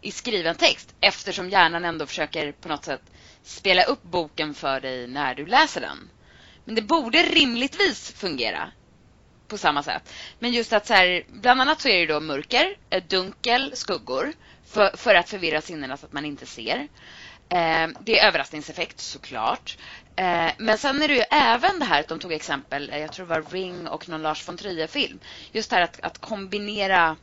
i 0.00 0.10
skriven 0.12 0.54
text 0.54 0.94
eftersom 1.00 1.50
hjärnan 1.50 1.84
ändå 1.84 2.06
försöker 2.06 2.52
på 2.52 2.68
något 2.68 2.84
sätt 2.84 3.02
spela 3.42 3.82
upp 3.82 4.02
boken 4.02 4.54
för 4.54 4.80
dig 4.80 5.06
när 5.06 5.34
du 5.34 5.46
läser 5.46 5.80
den. 5.80 6.10
Men 6.64 6.74
det 6.74 6.82
borde 6.82 7.22
rimligtvis 7.22 8.12
fungera 8.12 8.70
på 9.48 9.58
samma 9.58 9.82
sätt. 9.82 10.12
Men 10.38 10.52
just 10.52 10.72
att 10.72 10.86
så 10.86 10.94
här, 10.94 11.24
bland 11.28 11.60
annat 11.60 11.80
så 11.80 11.88
är 11.88 12.06
det 12.06 12.12
då 12.12 12.20
mörker, 12.20 12.76
eh, 12.90 13.02
dunkel, 13.08 13.72
skuggor 13.74 14.32
för, 14.66 14.96
för 14.96 15.14
att 15.14 15.28
förvirra 15.28 15.60
sinnena 15.60 15.96
så 15.96 16.06
att 16.06 16.12
man 16.12 16.24
inte 16.24 16.46
ser. 16.46 16.88
Eh, 17.48 17.88
det 18.00 18.18
är 18.18 18.26
överraskningseffekt 18.28 19.00
såklart. 19.00 19.76
Eh, 20.18 20.50
men 20.58 20.78
sen 20.78 21.02
är 21.02 21.08
det 21.08 21.14
ju 21.14 21.24
även 21.30 21.78
det 21.78 21.84
här 21.84 22.00
att 22.00 22.08
de 22.08 22.18
tog 22.18 22.32
exempel, 22.32 22.90
jag 22.92 23.12
tror 23.12 23.26
det 23.26 23.34
var 23.34 23.42
Ring 23.50 23.88
och 23.88 24.08
någon 24.08 24.22
Lars 24.22 24.48
von 24.48 24.56
Trier-film. 24.56 25.18
Just 25.52 25.70
det 25.70 25.76
här 25.76 25.82
att, 25.82 26.00
att 26.00 26.18
kombinera 26.18 27.16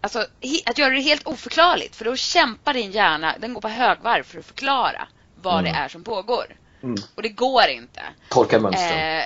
Alltså, 0.00 0.26
att 0.66 0.78
göra 0.78 0.94
det 0.94 1.00
helt 1.00 1.26
oförklarligt, 1.26 1.96
för 1.96 2.04
då 2.04 2.16
kämpar 2.16 2.74
din 2.74 2.90
hjärna, 2.90 3.34
den 3.38 3.54
går 3.54 3.60
på 3.60 3.68
högvarv 3.68 4.22
för 4.22 4.38
att 4.38 4.44
förklara 4.44 5.08
vad 5.42 5.58
mm. 5.58 5.64
det 5.64 5.78
är 5.78 5.88
som 5.88 6.04
pågår. 6.04 6.56
Mm. 6.82 6.96
Och 7.14 7.22
det 7.22 7.28
går 7.28 7.68
inte. 7.68 8.02
Tolka 8.28 8.58
mönster. 8.58 9.18
Eh, 9.18 9.24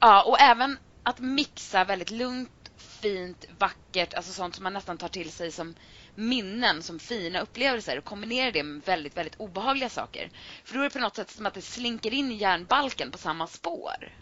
ja, 0.00 0.22
och 0.22 0.40
även 0.40 0.78
att 1.02 1.18
mixa 1.18 1.84
väldigt 1.84 2.10
lugnt, 2.10 2.70
fint, 2.76 3.44
vackert, 3.58 4.14
alltså 4.14 4.32
sånt 4.32 4.54
som 4.54 4.64
man 4.64 4.72
nästan 4.72 4.98
tar 4.98 5.08
till 5.08 5.32
sig 5.32 5.52
som 5.52 5.74
minnen, 6.14 6.82
som 6.82 6.98
fina 6.98 7.40
upplevelser 7.40 7.98
och 7.98 8.04
kombinera 8.04 8.50
det 8.50 8.62
med 8.62 8.82
väldigt, 8.84 9.16
väldigt 9.16 9.36
obehagliga 9.36 9.88
saker. 9.88 10.30
För 10.64 10.74
då 10.74 10.80
är 10.80 10.84
det 10.84 10.90
på 10.90 10.98
något 10.98 11.16
sätt 11.16 11.30
som 11.30 11.46
att 11.46 11.54
det 11.54 11.62
slinker 11.62 12.14
in 12.14 12.32
i 12.32 12.34
hjärnbalken 12.34 13.10
på 13.10 13.18
samma 13.18 13.46
spår. 13.46 14.12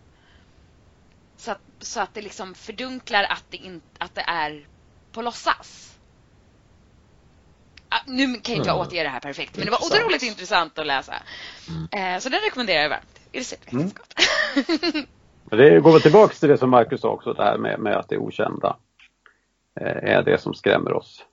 Så 1.36 1.50
att, 1.50 1.60
så 1.78 2.00
att 2.00 2.14
det 2.14 2.22
liksom 2.22 2.54
fördunklar 2.54 3.24
att 3.24 3.44
det, 3.50 3.56
in, 3.56 3.80
att 3.98 4.14
det 4.14 4.24
är 4.26 4.66
på 5.12 5.22
låtsas. 5.22 5.98
Ah, 7.88 8.00
nu 8.06 8.26
kan 8.26 8.54
inte 8.54 8.68
jag 8.68 8.76
mm. 8.76 8.86
återge 8.86 9.02
det 9.02 9.08
här 9.08 9.20
perfekt, 9.20 9.56
men 9.56 9.64
det 9.64 9.70
var 9.70 9.84
otroligt 9.84 10.22
intressant 10.22 10.78
att 10.78 10.86
läsa. 10.86 11.14
Mm. 11.68 12.14
Eh, 12.14 12.20
så 12.20 12.28
den 12.28 12.40
rekommenderar 12.40 12.82
jag 12.82 12.88
varmt. 12.88 13.18
Mm. 13.72 13.90
det 15.50 15.80
går 15.80 15.92
väl 15.92 16.02
tillbaka 16.02 16.34
till 16.34 16.48
det 16.48 16.58
som 16.58 16.70
Marcus 16.70 17.00
sa 17.00 17.08
också, 17.08 17.32
det 17.32 17.42
här 17.42 17.58
med, 17.58 17.78
med 17.78 17.96
att 17.96 18.08
det 18.08 18.18
okända 18.18 18.76
eh, 19.80 20.12
är 20.14 20.22
det 20.22 20.38
som 20.38 20.54
skrämmer 20.54 20.92
oss. 20.92 21.24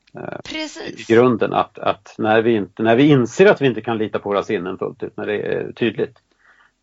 Precis. 0.44 1.10
I 1.10 1.14
grunden 1.14 1.54
att, 1.54 1.80
att 1.80 2.16
när, 2.18 2.42
vi 2.42 2.56
inte, 2.56 2.84
när 2.84 2.96
vi 2.96 3.10
inser 3.10 3.46
att 3.46 3.62
vi 3.62 3.66
inte 3.66 3.82
kan 3.82 3.98
lita 3.98 4.20
på 4.20 4.30
våra 4.30 4.44
sinnen 4.44 4.78
fullt 4.78 5.04
ut, 5.04 5.18
när 5.18 5.26
det 5.26 5.38
är 5.38 5.72
tydligt, 5.72 6.18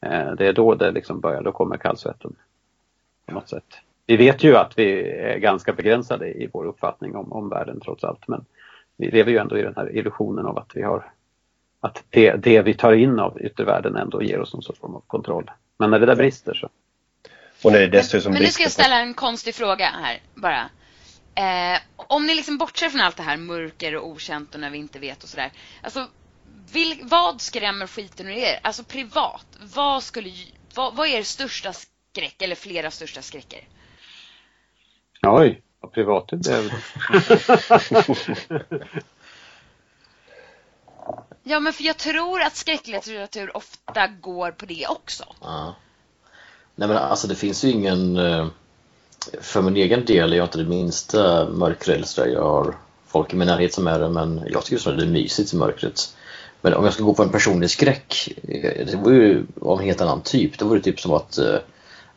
eh, 0.01 0.33
det 0.33 0.47
är 0.47 0.53
då 0.53 0.75
det 0.75 0.91
liksom 0.91 1.21
börjar, 1.21 1.43
då 1.43 1.53
kommer 1.53 1.77
kallsvetten. 1.77 2.37
På 3.27 3.35
något 3.35 3.49
sätt 3.49 3.65
vi 4.07 4.17
vet 4.17 4.45
ju 4.45 4.57
att 4.57 4.79
vi 4.79 5.11
är 5.11 5.39
ganska 5.39 5.73
begränsade 5.73 6.29
i 6.29 6.49
vår 6.53 6.65
uppfattning 6.65 7.17
om, 7.17 7.33
om 7.33 7.49
världen 7.49 7.81
trots 7.81 8.05
allt. 8.05 8.29
Men 8.29 8.45
vi 8.97 9.11
lever 9.11 9.31
ju 9.31 9.39
ändå 9.39 9.59
i 9.59 9.63
den 9.63 9.75
här 9.77 9.97
illusionen 9.97 10.47
av 10.47 10.59
att 10.59 10.71
vi 10.75 10.83
har 10.83 11.13
att 11.81 12.05
det, 12.11 12.33
det 12.33 12.63
vi 12.63 12.75
tar 12.75 12.93
in 12.93 13.19
av 13.19 13.41
yttervärlden 13.41 13.97
ändå 13.97 14.23
ger 14.23 14.41
oss 14.41 14.53
någon 14.53 14.63
sorts 14.63 14.81
form 14.81 14.95
av 14.95 15.03
kontroll. 15.07 15.51
Men 15.79 15.91
när 15.91 15.99
det 15.99 16.07
där 16.07 16.17
brister 16.17 16.55
så. 16.55 16.69
Och 17.65 17.73
när 17.73 17.79
det 17.79 17.87
dessutom 17.87 18.33
men, 18.33 18.39
men 18.39 18.43
nu 18.43 18.51
ska 18.51 18.63
jag 18.63 18.73
ställa 18.73 19.01
en 19.01 19.15
konstig 19.15 19.55
fråga 19.55 19.85
här 19.85 20.21
bara. 20.35 20.71
Eh, 21.35 21.81
om 21.97 22.27
ni 22.27 22.35
liksom 22.35 22.59
bortser 22.59 22.89
från 22.89 23.01
allt 23.01 23.17
det 23.17 23.23
här 23.23 23.37
mörker 23.37 23.97
och 23.97 24.09
okänt 24.09 24.55
och 24.55 24.61
när 24.61 24.71
vi 24.71 24.79
inte 24.79 24.99
vet 24.99 25.23
och 25.23 25.29
sådär. 25.29 25.53
Alltså, 25.83 26.09
vil, 26.73 27.01
vad 27.03 27.41
skrämmer 27.41 27.87
skiten 27.87 28.27
ur 28.27 28.33
er? 28.33 28.61
Alltså 28.63 28.85
privat, 28.85 29.47
vad 29.61 30.03
skulle 30.03 30.33
vad, 30.75 30.95
vad 30.95 31.09
är 31.09 31.19
er 31.19 31.23
största 31.23 31.73
skräck 31.73 32.43
eller 32.43 32.55
flera 32.55 32.91
största 32.91 33.23
skräcker? 33.23 33.69
Oj, 35.23 35.63
vad 35.81 35.93
privat 35.93 36.29
det 36.29 36.37
blev. 36.37 36.73
ja, 41.43 41.61
men 41.61 41.73
för 41.73 41.85
jag 41.85 41.97
tror 41.97 42.43
att 42.43 42.57
skräcklitteratur 42.57 43.57
ofta 43.57 44.07
går 44.07 44.51
på 44.51 44.67
det 44.67 44.87
också. 44.87 45.25
Ja. 45.41 45.75
Nej 46.75 46.89
men 46.89 46.97
alltså 46.97 47.29
det 47.29 47.35
finns 47.35 47.65
ju 47.65 47.71
ingen 47.71 48.17
eh, 48.17 48.49
för 49.41 49.63
min 49.63 49.77
egen 49.77 50.05
del 50.05 50.33
är 50.33 50.37
jag 50.37 50.47
inte 50.47 50.59
det 50.59 50.65
minsta 50.65 51.49
mörkrädd 51.49 52.05
Jag 52.17 52.43
har 52.43 52.75
folk 53.07 53.33
i 53.33 53.37
min 53.37 53.49
närhet 53.49 53.75
som 53.75 53.87
är 53.87 53.99
det 53.99 54.09
men 54.09 54.43
jag 54.51 54.65
tycker 54.65 54.91
att 54.91 54.99
det 54.99 55.05
är 55.05 55.09
mysigt 55.09 55.53
i 55.53 55.57
mörkret. 55.57 56.15
Men 56.61 56.75
om 56.75 56.85
jag 56.85 56.95
ska 56.95 57.03
gå 57.03 57.15
på 57.15 57.23
en 57.23 57.31
personlig 57.31 57.71
skräck, 57.71 58.29
eh, 58.49 58.87
det 58.87 58.97
vore 58.97 59.17
ju 59.17 59.47
av 59.61 59.81
en 59.81 59.87
helt 59.87 60.01
annan 60.01 60.21
typ. 60.23 60.59
Det 60.59 60.65
vore 60.65 60.81
typ 60.81 61.01
som 61.01 61.13
att 61.13 61.39
eh, 61.39 61.57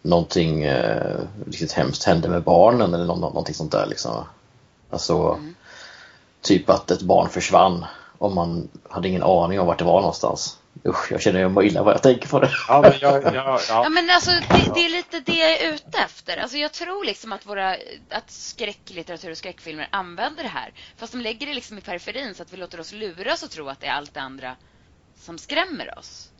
någonting 0.01 0.63
eh, 0.63 1.19
riktigt 1.47 1.71
hemskt 1.71 2.03
hände 2.03 2.29
med 2.29 2.43
barnen 2.43 2.93
eller 2.93 3.05
nå 3.05 3.15
någonting 3.15 3.55
sånt 3.55 3.71
där 3.71 3.85
liksom. 3.85 4.23
Alltså, 4.89 5.37
mm. 5.39 5.55
typ 6.41 6.69
att 6.69 6.91
ett 6.91 7.01
barn 7.01 7.29
försvann 7.29 7.85
och 8.17 8.31
man 8.31 8.67
hade 8.89 9.07
ingen 9.07 9.23
aning 9.23 9.59
om 9.59 9.67
vart 9.67 9.79
det 9.79 9.85
var 9.85 9.99
någonstans. 9.99 10.57
Usch, 10.83 11.11
jag 11.11 11.21
känner 11.21 11.49
mig 11.49 11.67
illa 11.67 11.83
vad 11.83 11.93
jag 11.93 12.03
tänker 12.03 12.29
på 12.29 12.39
det. 12.39 12.49
Ja, 12.67 12.81
men, 12.81 12.91
jag, 13.01 13.23
jag, 13.23 13.35
ja. 13.35 13.59
ja, 13.69 13.89
men 13.89 14.09
alltså 14.09 14.31
det, 14.31 14.73
det, 14.73 14.85
är 14.85 14.89
lite 14.89 15.19
det 15.19 15.35
jag 15.35 15.61
är 15.61 15.73
ute 15.73 15.97
efter. 15.97 16.37
Alltså 16.37 16.57
jag 16.57 16.73
tror 16.73 17.05
liksom 17.05 17.33
att 17.33 17.45
våra 17.45 17.71
att 18.09 18.31
skräcklitteratur 18.31 19.31
och 19.31 19.37
skräckfilmer 19.37 19.87
använder 19.91 20.43
det 20.43 20.49
här. 20.49 20.73
Fast 20.97 21.13
de 21.13 21.21
lägger 21.21 21.47
det 21.47 21.53
liksom 21.53 21.77
i 21.77 21.81
periferin 21.81 22.33
så 22.35 22.43
att 22.43 22.53
vi 22.53 22.57
låter 22.57 22.79
oss 22.79 22.93
luras 22.93 23.43
och 23.43 23.49
tro 23.49 23.67
att 23.67 23.79
det 23.79 23.87
är 23.87 23.93
allt 23.93 24.13
det 24.13 24.21
andra 24.21 24.55
som 25.15 25.37
skrämmer 25.37 25.99
oss. 25.99 26.31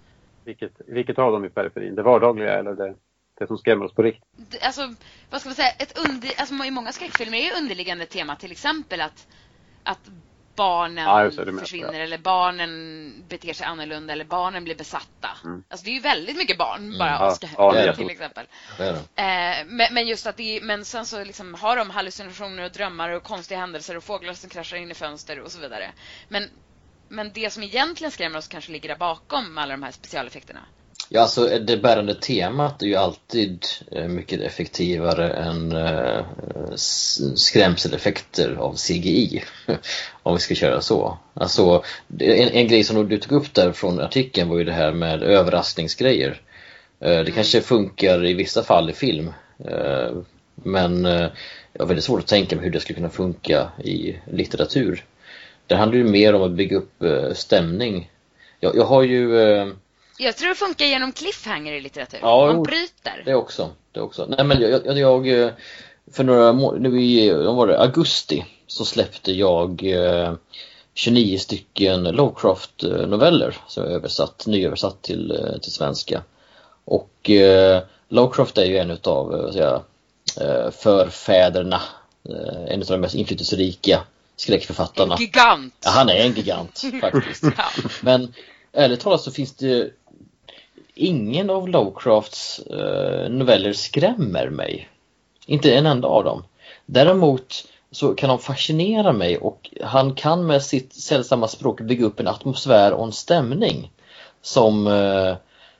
Vilket, 0.44 0.72
vilket 0.88 1.20
av 1.20 1.32
dem 1.32 1.46
i 1.46 1.50
periferin? 1.50 1.96
Det 1.96 2.04
vardagliga 2.04 2.60
eller 2.60 2.74
det, 2.74 2.96
det 3.39 3.48
som 3.48 3.58
skrämmer 3.58 3.86
oss 3.86 3.94
på 3.94 4.04
riktigt? 4.04 4.24
Alltså, 4.62 4.94
vad 5.30 5.42
ska 5.42 5.50
man 5.50 5.56
säga? 5.56 5.70
Ett 5.70 5.98
under, 6.10 6.32
alltså, 6.38 6.56
I 6.65 6.72
många 6.72 6.92
skräckfilmer 6.92 7.38
är 7.38 7.58
underliggande 7.62 8.06
tema 8.06 8.36
till 8.36 8.51
exempel 8.51 9.01
att, 9.01 9.27
att 9.84 10.10
barnen 10.56 11.06
ja, 11.06 11.60
försvinner 11.60 11.94
ja. 11.94 12.00
eller 12.00 12.18
barnen 12.18 13.14
beter 13.28 13.54
sig 13.54 13.66
annorlunda 13.66 14.14
eller 14.14 14.26
barnen 14.26 14.64
blir 14.64 14.76
besatta. 14.76 15.30
Mm. 15.44 15.64
Alltså 15.70 15.86
det 15.86 15.92
är 15.92 15.94
ju 15.94 16.00
väldigt 16.00 16.38
mycket 16.38 16.58
barn 16.58 16.86
mm. 16.86 16.98
bara 16.98 17.18
mm. 17.18 17.32
ska 17.32 17.48
ja, 17.58 17.94
till 17.96 18.10
exempel. 18.10 18.46
Eh, 18.80 19.66
men, 19.66 19.94
men, 19.94 20.08
just 20.08 20.28
att 20.28 20.38
det 20.38 20.58
är, 20.58 20.62
men 20.62 20.86
sen 20.86 21.06
så 21.06 21.24
liksom 21.24 21.54
har 21.54 21.78
de 21.78 21.90
hallucinationer 21.90 22.64
och 22.64 22.72
drömmar 22.72 23.10
och 23.10 23.24
konstiga 23.24 23.60
händelser 23.60 23.98
och 23.98 24.04
fåglar 24.04 24.34
som 24.34 24.50
kraschar 24.50 24.78
in 24.78 24.92
i 24.92 24.94
fönster 24.94 25.40
och 25.40 25.52
så 25.52 25.60
vidare. 25.60 25.92
Men, 26.28 26.50
men 27.08 27.32
det 27.34 27.54
som 27.54 27.64
egentligen 27.64 28.12
skrämmer 28.12 28.38
oss 28.38 28.48
kanske 28.48 28.72
ligger 28.72 28.90
där 28.90 28.98
bakom 28.98 29.58
alla 29.58 29.72
de 29.72 29.84
här 29.84 29.92
specialeffekterna. 29.92 30.62
Ja, 31.10 31.22
alltså 31.22 31.60
det 31.60 31.78
bärande 31.78 32.16
temat 32.16 32.82
är 32.82 32.86
ju 32.86 32.96
alltid 32.96 33.66
eh, 33.92 34.08
mycket 34.08 34.42
effektivare 34.42 35.30
än 35.30 35.72
äh, 35.72 36.26
skrämseleffekter 37.36 38.56
av 38.56 38.76
CGI. 38.76 39.44
Om 40.24 40.36
vi 40.36 40.40
ska 40.40 40.56
köra 40.56 40.82
så. 40.82 41.18
Alltså, 41.34 41.84
en, 42.20 42.50
en 42.50 42.68
grej 42.68 42.84
som 42.84 43.10
du 43.10 43.18
tog 43.18 43.32
upp 43.32 43.54
där 43.54 43.72
från 43.72 44.00
artikeln 44.00 44.50
var 44.50 44.58
ju 44.58 44.64
det 44.64 44.72
här 44.72 44.92
med 44.92 45.24
överraskningsgrejer. 45.24 46.42
Äh, 47.00 47.10
det 47.10 47.20
mm. 47.20 47.34
kanske 47.34 47.62
funkar 47.62 48.26
i 48.26 48.34
vissa 48.34 48.64
fall 48.64 48.90
i 48.90 48.94
film. 48.94 49.34
Men 50.56 51.06
jag 51.74 51.80
har 51.80 51.86
väldigt 51.86 52.04
svårt 52.04 52.20
att 52.20 52.28
tänka 52.28 52.56
mig 52.56 52.66
hur 52.66 52.72
det 52.72 52.80
skulle 52.80 52.96
kunna 52.96 53.10
funka 53.10 53.70
i 53.84 54.16
litteratur. 54.32 55.06
Det 55.68 55.76
handlar 55.76 55.98
ju 55.98 56.04
mer 56.04 56.36
om 56.36 56.42
att 56.42 56.52
bygga 56.52 56.78
upp 56.78 57.04
stämning. 57.34 58.12
Jag, 58.60 58.76
jag 58.76 58.86
har 58.86 59.04
ju 59.04 59.36
jag 60.17 60.38
tror 60.38 60.50
det 60.50 60.55
funkar 60.55 60.86
genom 60.86 61.12
cliffhanger 61.12 61.74
i 61.74 61.81
litteratur. 61.81 62.19
Ja, 62.22 62.45
Man 62.53 62.63
bryter. 62.63 63.24
Det 63.25 63.36
också. 63.36 63.69
Det 63.91 64.01
också. 64.01 64.25
Nej 64.25 64.45
men 64.45 64.62
jag, 64.62 64.86
jag, 64.86 65.27
jag 65.27 65.53
för 66.12 66.24
några 66.24 66.51
nu 66.79 67.01
i 67.01 67.34
var 67.34 67.67
det, 67.67 67.79
augusti 67.79 68.45
så 68.67 68.86
släppte 68.86 69.31
jag 69.31 69.84
eh, 69.84 70.34
29 70.93 71.38
stycken 71.38 72.03
Lovecraft-noveller 72.03 73.57
som 73.67 73.84
jag 73.84 73.93
översatt, 73.93 74.48
nyöversatt 74.48 75.01
till, 75.01 75.31
eh, 75.31 75.60
till 75.60 75.72
svenska. 75.72 76.24
Och 76.86 77.29
eh, 77.29 77.84
Lovecraft 78.10 78.57
är 78.57 78.65
ju 78.65 78.77
en 78.77 78.91
utav 78.91 79.51
säga, 79.51 79.81
eh, 80.41 80.72
förfäderna, 80.72 81.81
eh, 82.29 82.74
en 82.74 82.81
av 82.81 82.88
de 82.88 82.98
mest 82.98 83.15
inflytelserika 83.15 84.01
skräckförfattarna. 84.36 85.15
En 85.15 85.22
gigant! 85.22 85.74
Ja, 85.86 85.91
han 85.91 86.10
är 86.10 86.15
en 86.15 86.34
gigant 86.34 86.84
faktiskt. 87.01 87.43
ja. 87.43 87.65
Men 88.01 88.34
ärligt 88.74 89.00
talat 89.00 89.22
så 89.22 89.31
finns 89.31 89.53
det 89.53 89.91
ingen 90.95 91.49
av 91.49 91.69
Lovecrafts 91.69 92.60
eh, 92.60 93.29
noveller 93.29 93.73
skrämmer 93.73 94.49
mig. 94.49 94.89
Inte 95.45 95.73
en 95.73 95.86
enda 95.86 96.08
av 96.08 96.23
dem. 96.23 96.43
Däremot 96.86 97.67
så 97.91 98.15
kan 98.15 98.29
de 98.29 98.39
fascinera 98.39 99.13
mig 99.13 99.38
och 99.38 99.69
han 99.81 100.13
kan 100.13 100.45
med 100.45 100.63
sitt 100.63 100.93
sällsamma 100.93 101.47
språk 101.47 101.81
bygga 101.81 102.05
upp 102.05 102.19
en 102.19 102.27
atmosfär 102.27 102.93
och 102.93 103.05
en 103.05 103.12
stämning 103.12 103.91
som, 104.41 104.88
eh, 104.88 105.36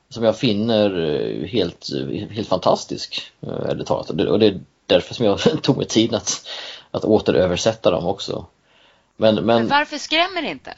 som 0.10 0.24
jag 0.24 0.38
finner 0.38 1.00
eh, 1.00 1.48
helt, 1.48 1.88
helt 2.30 2.48
fantastisk. 2.48 3.32
Eh, 3.42 3.78
talat. 3.86 4.10
Och 4.10 4.40
det 4.40 4.48
är 4.48 4.60
därför 4.86 5.14
som 5.14 5.26
jag 5.26 5.40
tog 5.62 5.78
mig 5.78 5.86
tid 5.86 6.16
att, 6.16 6.48
att 6.92 7.06
återöversätta 7.06 7.92
dem 7.92 8.06
också. 8.06 8.46
Men, 9.18 9.36
men... 9.36 9.46
men 9.46 9.68
varför 9.68 9.98
skrämmer 9.98 10.42
det 10.42 10.50
inte? 10.50 10.74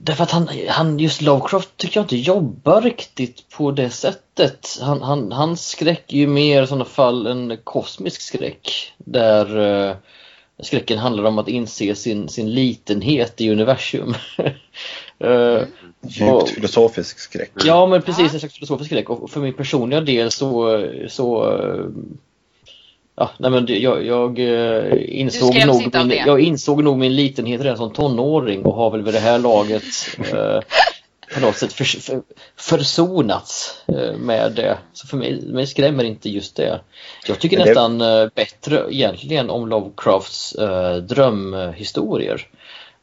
Därför 0.00 0.22
att 0.22 0.30
han, 0.30 0.48
han, 0.68 0.98
just 0.98 1.22
Lovecraft 1.22 1.76
tycker 1.76 2.00
jag 2.00 2.04
inte 2.04 2.16
jobbar 2.16 2.80
riktigt 2.80 3.48
på 3.48 3.70
det 3.70 3.90
sättet. 3.90 4.78
Han, 4.82 5.02
han, 5.02 5.32
hans 5.32 5.68
skräck 5.68 6.12
är 6.12 6.16
ju 6.16 6.26
mer 6.26 6.62
i 6.62 6.66
sådana 6.66 6.84
fall 6.84 7.26
en 7.26 7.56
kosmisk 7.64 8.20
skräck. 8.20 8.92
Där 8.98 9.58
uh, 9.58 9.96
skräcken 10.60 10.98
handlar 10.98 11.24
om 11.24 11.38
att 11.38 11.48
inse 11.48 11.94
sin, 11.94 12.28
sin 12.28 12.50
litenhet 12.50 13.40
i 13.40 13.50
universum. 13.50 14.14
uh, 15.24 15.62
Djupt 16.08 16.50
filosofisk 16.50 17.18
skräck. 17.18 17.52
Ja 17.64 17.86
men 17.86 18.02
precis, 18.02 18.34
en 18.34 18.40
slags 18.40 18.54
filosofisk 18.54 18.90
skräck. 18.90 19.10
Och 19.10 19.30
för 19.30 19.40
min 19.40 19.54
personliga 19.54 20.00
del 20.00 20.30
så, 20.30 20.84
så 21.08 21.52
uh, 21.52 21.86
Ja, 23.16 23.30
nej 23.38 23.50
men 23.50 23.66
jag, 23.68 24.04
jag, 24.04 24.38
eh, 24.38 25.20
insåg 25.20 25.66
nog 25.66 25.92
min, 25.94 26.18
jag 26.26 26.40
insåg 26.40 26.84
nog 26.84 26.98
min 26.98 27.16
litenhet 27.16 27.60
redan 27.60 27.76
som 27.76 27.92
tonåring 27.92 28.64
och 28.64 28.74
har 28.74 28.90
väl 28.90 29.02
vid 29.02 29.14
det 29.14 29.20
här 29.20 29.38
laget 29.38 29.84
eh, 30.32 30.60
på 31.34 31.40
något 31.40 31.56
sätt 31.56 31.72
för, 31.72 31.84
för, 31.84 32.22
försonats 32.56 33.82
eh, 33.86 34.16
med 34.16 34.52
det. 34.52 34.78
Så 34.92 35.06
för 35.06 35.16
mig, 35.16 35.42
mig 35.42 35.66
skrämmer 35.66 36.04
inte 36.04 36.30
just 36.30 36.56
det. 36.56 36.80
Jag 37.26 37.38
tycker 37.38 37.58
det... 37.58 37.64
nästan 37.64 38.00
eh, 38.00 38.28
bättre 38.34 38.86
egentligen 38.90 39.50
om 39.50 39.68
Lovecrafts 39.68 40.54
eh, 40.54 40.96
drömhistorier. 40.96 42.48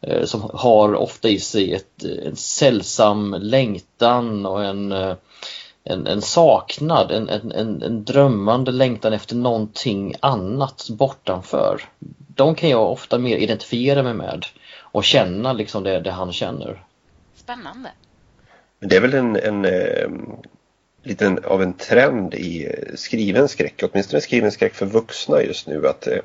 Eh, 0.01 0.25
som 0.25 0.49
har 0.53 0.95
ofta 0.95 1.29
i 1.29 1.39
sig 1.39 1.73
ett, 1.73 2.03
en 2.25 2.35
sällsam 2.35 3.35
längtan 3.39 4.45
och 4.45 4.63
en 4.63 4.91
en, 5.83 6.07
en 6.07 6.21
saknad, 6.21 7.11
en, 7.11 7.29
en, 7.29 7.81
en, 7.81 8.03
drömmande 8.03 8.71
längtan 8.71 9.13
efter 9.13 9.35
någonting 9.35 10.15
annat 10.19 10.87
bortanför. 10.89 11.81
De 12.35 12.55
kan 12.55 12.69
jag 12.69 12.91
ofta 12.91 13.17
mer 13.17 13.37
identifiera 13.37 14.03
mig 14.03 14.13
med 14.13 14.45
och 14.79 15.03
känna 15.03 15.53
liksom 15.53 15.83
det, 15.83 15.99
det 15.99 16.11
han 16.11 16.33
känner. 16.33 16.83
Spännande. 17.35 17.91
Det 18.79 18.95
är 18.95 19.01
väl 19.01 19.13
en, 19.13 19.35
en 19.35 19.65
eh, 19.65 20.09
liten 21.03 21.45
av 21.45 21.61
en 21.61 21.73
trend 21.73 22.33
i 22.33 22.75
skriven 22.95 23.47
skräck, 23.47 23.83
åtminstone 23.83 24.21
skriven 24.21 24.51
skräck 24.51 24.73
för 24.73 24.85
vuxna 24.85 25.41
just 25.41 25.67
nu 25.67 25.87
att 25.87 26.07
eh, 26.07 26.19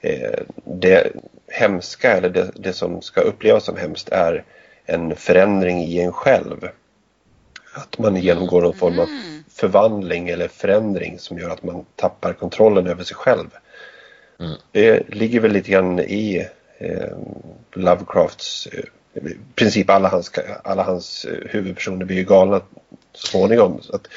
eh, 0.00 0.40
det 0.64 1.12
hemska 1.48 2.16
eller 2.16 2.30
det, 2.30 2.50
det 2.54 2.72
som 2.72 3.02
ska 3.02 3.20
upplevas 3.20 3.64
som 3.64 3.76
hemskt 3.76 4.08
är 4.08 4.44
en 4.84 5.16
förändring 5.16 5.78
i 5.78 6.00
en 6.00 6.12
själv. 6.12 6.68
Att 7.74 7.98
man 7.98 8.16
genomgår 8.16 8.62
någon 8.62 8.74
form 8.74 8.98
av 8.98 9.08
mm. 9.08 9.44
förvandling 9.48 10.28
eller 10.28 10.48
förändring 10.48 11.18
som 11.18 11.38
gör 11.38 11.50
att 11.50 11.62
man 11.62 11.84
tappar 11.96 12.32
kontrollen 12.32 12.86
över 12.86 13.04
sig 13.04 13.16
själv. 13.16 13.46
Mm. 14.40 14.56
Det 14.72 15.14
ligger 15.14 15.40
väl 15.40 15.52
lite 15.52 15.70
grann 15.70 16.00
i 16.00 16.46
eh, 16.78 17.16
Lovecrafts 17.72 18.66
eh, 18.66 18.84
i 19.14 19.36
princip 19.54 19.90
alla 19.90 20.08
hans, 20.08 20.32
alla 20.64 20.82
hans 20.82 21.24
eh, 21.24 21.48
huvudpersoner 21.50 22.04
blir 22.04 22.16
ju 22.16 22.24
galna 22.24 22.60
så 23.12 23.26
småningom. 23.26 23.78
Så 23.82 23.96
att, 23.96 24.08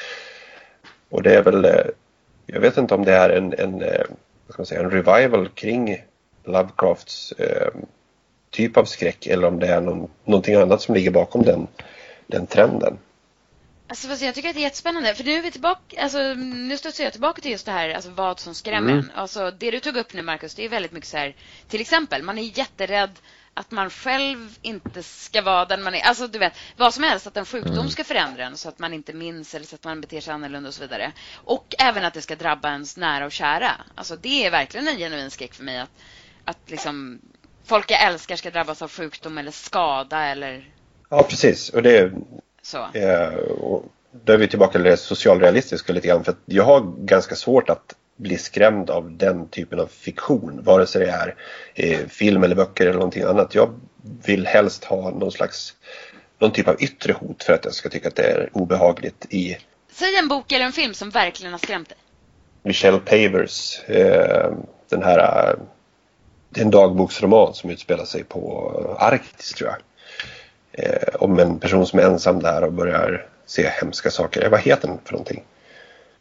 och 1.10 1.22
det 1.22 1.34
är 1.34 1.42
väl, 1.42 1.64
eh, 1.64 1.86
jag 2.46 2.60
vet 2.60 2.76
inte 2.76 2.94
om 2.94 3.04
det 3.04 3.12
är 3.12 3.30
en, 3.30 3.54
en, 3.58 3.82
eh, 3.82 4.04
vad 4.46 4.52
ska 4.52 4.60
man 4.60 4.66
säga, 4.66 4.80
en 4.80 4.90
revival 4.90 5.48
kring 5.48 6.04
Lovecrafts 6.44 7.32
eh, 7.32 7.68
typ 8.50 8.76
av 8.76 8.84
skräck 8.84 9.26
eller 9.26 9.48
om 9.48 9.58
det 9.58 9.66
är 9.66 9.80
någon, 9.80 10.10
någonting 10.24 10.54
annat 10.54 10.82
som 10.82 10.94
ligger 10.94 11.10
bakom 11.10 11.42
den, 11.42 11.66
den 12.26 12.46
trenden. 12.46 12.98
Alltså, 13.88 14.24
jag 14.24 14.34
tycker 14.34 14.48
att 14.48 14.54
det 14.54 14.60
är 14.60 14.62
jättespännande. 14.62 15.14
För 15.14 15.24
nu 15.24 15.32
är 15.32 15.42
vi 15.42 15.50
tillbaka, 15.50 16.02
alltså, 16.02 16.18
nu 16.34 16.76
studsar 16.76 17.04
jag 17.04 17.12
tillbaka 17.12 17.42
till 17.42 17.50
just 17.50 17.66
det 17.66 17.72
här, 17.72 17.90
alltså 17.90 18.10
vad 18.10 18.40
som 18.40 18.54
skrämmer 18.54 18.92
mm. 18.92 19.10
Alltså, 19.14 19.50
det 19.50 19.70
du 19.70 19.80
tog 19.80 19.96
upp 19.96 20.12
nu, 20.12 20.22
Marcus, 20.22 20.54
det 20.54 20.64
är 20.64 20.68
väldigt 20.68 20.92
mycket 20.92 21.10
så 21.10 21.16
här, 21.16 21.36
till 21.68 21.80
exempel, 21.80 22.22
man 22.22 22.38
är 22.38 22.58
jätterädd 22.58 23.18
att 23.58 23.70
man 23.70 23.90
själv 23.90 24.58
inte 24.62 25.02
ska 25.02 25.42
vara 25.42 25.64
den 25.64 25.82
man 25.82 25.94
är. 25.94 26.02
Alltså 26.02 26.26
du 26.26 26.38
vet, 26.38 26.52
vad 26.76 26.94
som 26.94 27.02
helst, 27.02 27.26
att 27.26 27.36
en 27.36 27.44
sjukdom 27.44 27.78
mm. 27.78 27.90
ska 27.90 28.04
förändra 28.04 28.44
en 28.44 28.56
så 28.56 28.68
att 28.68 28.78
man 28.78 28.94
inte 28.94 29.12
minns 29.12 29.54
eller 29.54 29.66
så 29.66 29.74
att 29.74 29.84
man 29.84 30.00
beter 30.00 30.20
sig 30.20 30.34
annorlunda 30.34 30.68
och 30.68 30.74
så 30.74 30.80
vidare. 30.80 31.12
Och 31.34 31.74
även 31.78 32.04
att 32.04 32.14
det 32.14 32.22
ska 32.22 32.36
drabba 32.36 32.68
ens 32.68 32.96
nära 32.96 33.26
och 33.26 33.32
kära. 33.32 33.70
Alltså 33.94 34.16
det 34.16 34.46
är 34.46 34.50
verkligen 34.50 34.88
en 34.88 34.98
genuin 34.98 35.30
skräck 35.30 35.54
för 35.54 35.64
mig 35.64 35.78
att, 35.78 35.90
att 36.44 36.70
liksom 36.70 37.20
folk 37.64 37.90
jag 37.90 38.02
älskar 38.02 38.36
ska 38.36 38.50
drabbas 38.50 38.82
av 38.82 38.90
sjukdom 38.90 39.38
eller 39.38 39.50
skada 39.50 40.24
eller... 40.24 40.74
Ja, 41.10 41.22
precis. 41.22 41.68
Och 41.68 41.82
det, 41.82 42.12
så. 42.68 42.98
Eh, 42.98 43.34
och 43.34 43.84
då 44.12 44.32
är 44.32 44.36
vi 44.36 44.48
tillbaka 44.48 44.72
till 44.72 44.82
det 44.82 44.96
socialrealistiska 44.96 45.92
lite 45.92 46.08
grann. 46.08 46.24
För 46.24 46.32
att 46.32 46.38
jag 46.44 46.64
har 46.64 46.80
ganska 46.98 47.34
svårt 47.34 47.70
att 47.70 47.94
bli 48.16 48.38
skrämd 48.38 48.90
av 48.90 49.16
den 49.16 49.48
typen 49.48 49.80
av 49.80 49.86
fiktion. 49.86 50.60
Vare 50.62 50.86
sig 50.86 51.06
det 51.06 51.12
är 51.12 51.34
eh, 51.74 52.06
film 52.08 52.44
eller 52.44 52.56
böcker 52.56 52.84
eller 52.84 52.94
någonting 52.94 53.22
annat. 53.22 53.54
Jag 53.54 53.80
vill 54.24 54.46
helst 54.46 54.84
ha 54.84 55.10
någon 55.10 55.32
slags 55.32 55.74
någon 56.38 56.52
typ 56.52 56.68
av 56.68 56.82
yttre 56.82 57.12
hot 57.12 57.42
för 57.42 57.52
att 57.52 57.64
jag 57.64 57.74
ska 57.74 57.88
tycka 57.88 58.08
att 58.08 58.16
det 58.16 58.22
är 58.22 58.50
obehagligt 58.52 59.26
i. 59.30 59.56
Säg 59.92 60.16
en 60.16 60.28
bok 60.28 60.52
eller 60.52 60.64
en 60.64 60.72
film 60.72 60.94
som 60.94 61.10
verkligen 61.10 61.52
har 61.52 61.58
skrämt 61.58 61.88
dig. 61.88 61.98
Michelle 62.62 62.98
Pavers, 62.98 63.80
eh, 63.86 64.52
den 64.88 65.02
här 65.02 65.18
eh, 65.18 65.58
det 66.50 66.60
är 66.60 66.64
en 66.64 66.70
dagboksroman 66.70 67.54
som 67.54 67.70
utspelar 67.70 68.04
sig 68.04 68.24
på 68.24 68.96
Arktis 68.98 69.52
tror 69.52 69.70
jag. 69.70 69.78
Eh, 70.78 71.14
om 71.14 71.38
en 71.38 71.58
person 71.58 71.86
som 71.86 71.98
är 71.98 72.02
ensam 72.02 72.42
där 72.42 72.64
och 72.64 72.72
börjar 72.72 73.26
se 73.46 73.68
hemska 73.68 74.10
saker. 74.10 74.48
Vad 74.48 74.60
heter 74.60 74.88
den 74.88 74.98
för 75.04 75.12
någonting? 75.12 75.44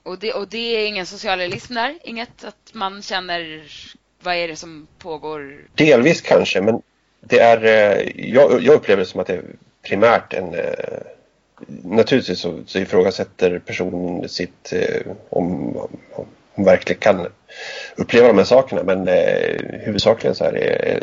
Och 0.04 0.20
det, 0.20 0.34
och 0.34 0.48
det 0.48 0.58
är 0.58 0.88
ingen 0.88 1.06
socialrealism 1.06 1.74
där? 1.74 2.00
Inget 2.04 2.44
att 2.44 2.74
man 2.74 3.02
känner 3.02 3.64
vad 4.22 4.36
är 4.36 4.48
det 4.48 4.56
som 4.56 4.88
pågår? 4.98 5.58
Delvis 5.76 6.22
kanske, 6.22 6.62
men 6.62 6.82
det 7.20 7.40
är, 7.40 7.64
eh, 7.66 8.30
jag, 8.34 8.64
jag 8.64 8.76
upplever 8.76 9.00
det 9.00 9.06
som 9.06 9.20
att 9.20 9.28
det 9.28 9.34
är 9.34 9.44
primärt 9.82 10.34
en 10.34 10.54
eh, 10.54 10.64
Naturligtvis 11.84 12.40
så, 12.40 12.60
så 12.66 12.80
ifrågasätter 12.80 13.60
personen 13.60 14.30
sitt 14.30 14.74
eh, 14.74 15.12
om, 15.30 15.78
om 16.12 16.26
hon 16.54 16.66
verkligen 16.66 17.00
kan 17.00 17.28
uppleva 17.96 18.28
de 18.28 18.38
här 18.38 18.46
sakerna 18.46 18.84
men 18.84 19.08
huvudsakligen 19.86 20.36
så 20.36 20.44
är 20.44 20.52
det 20.52 20.60
eh, 20.60 21.02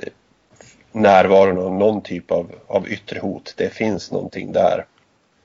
närvaron 0.94 1.58
av 1.58 1.72
någon 1.72 2.02
typ 2.02 2.30
av, 2.30 2.52
av 2.66 2.88
yttre 2.88 3.20
hot. 3.20 3.54
Det 3.56 3.74
finns 3.74 4.10
någonting 4.10 4.52
där. 4.52 4.86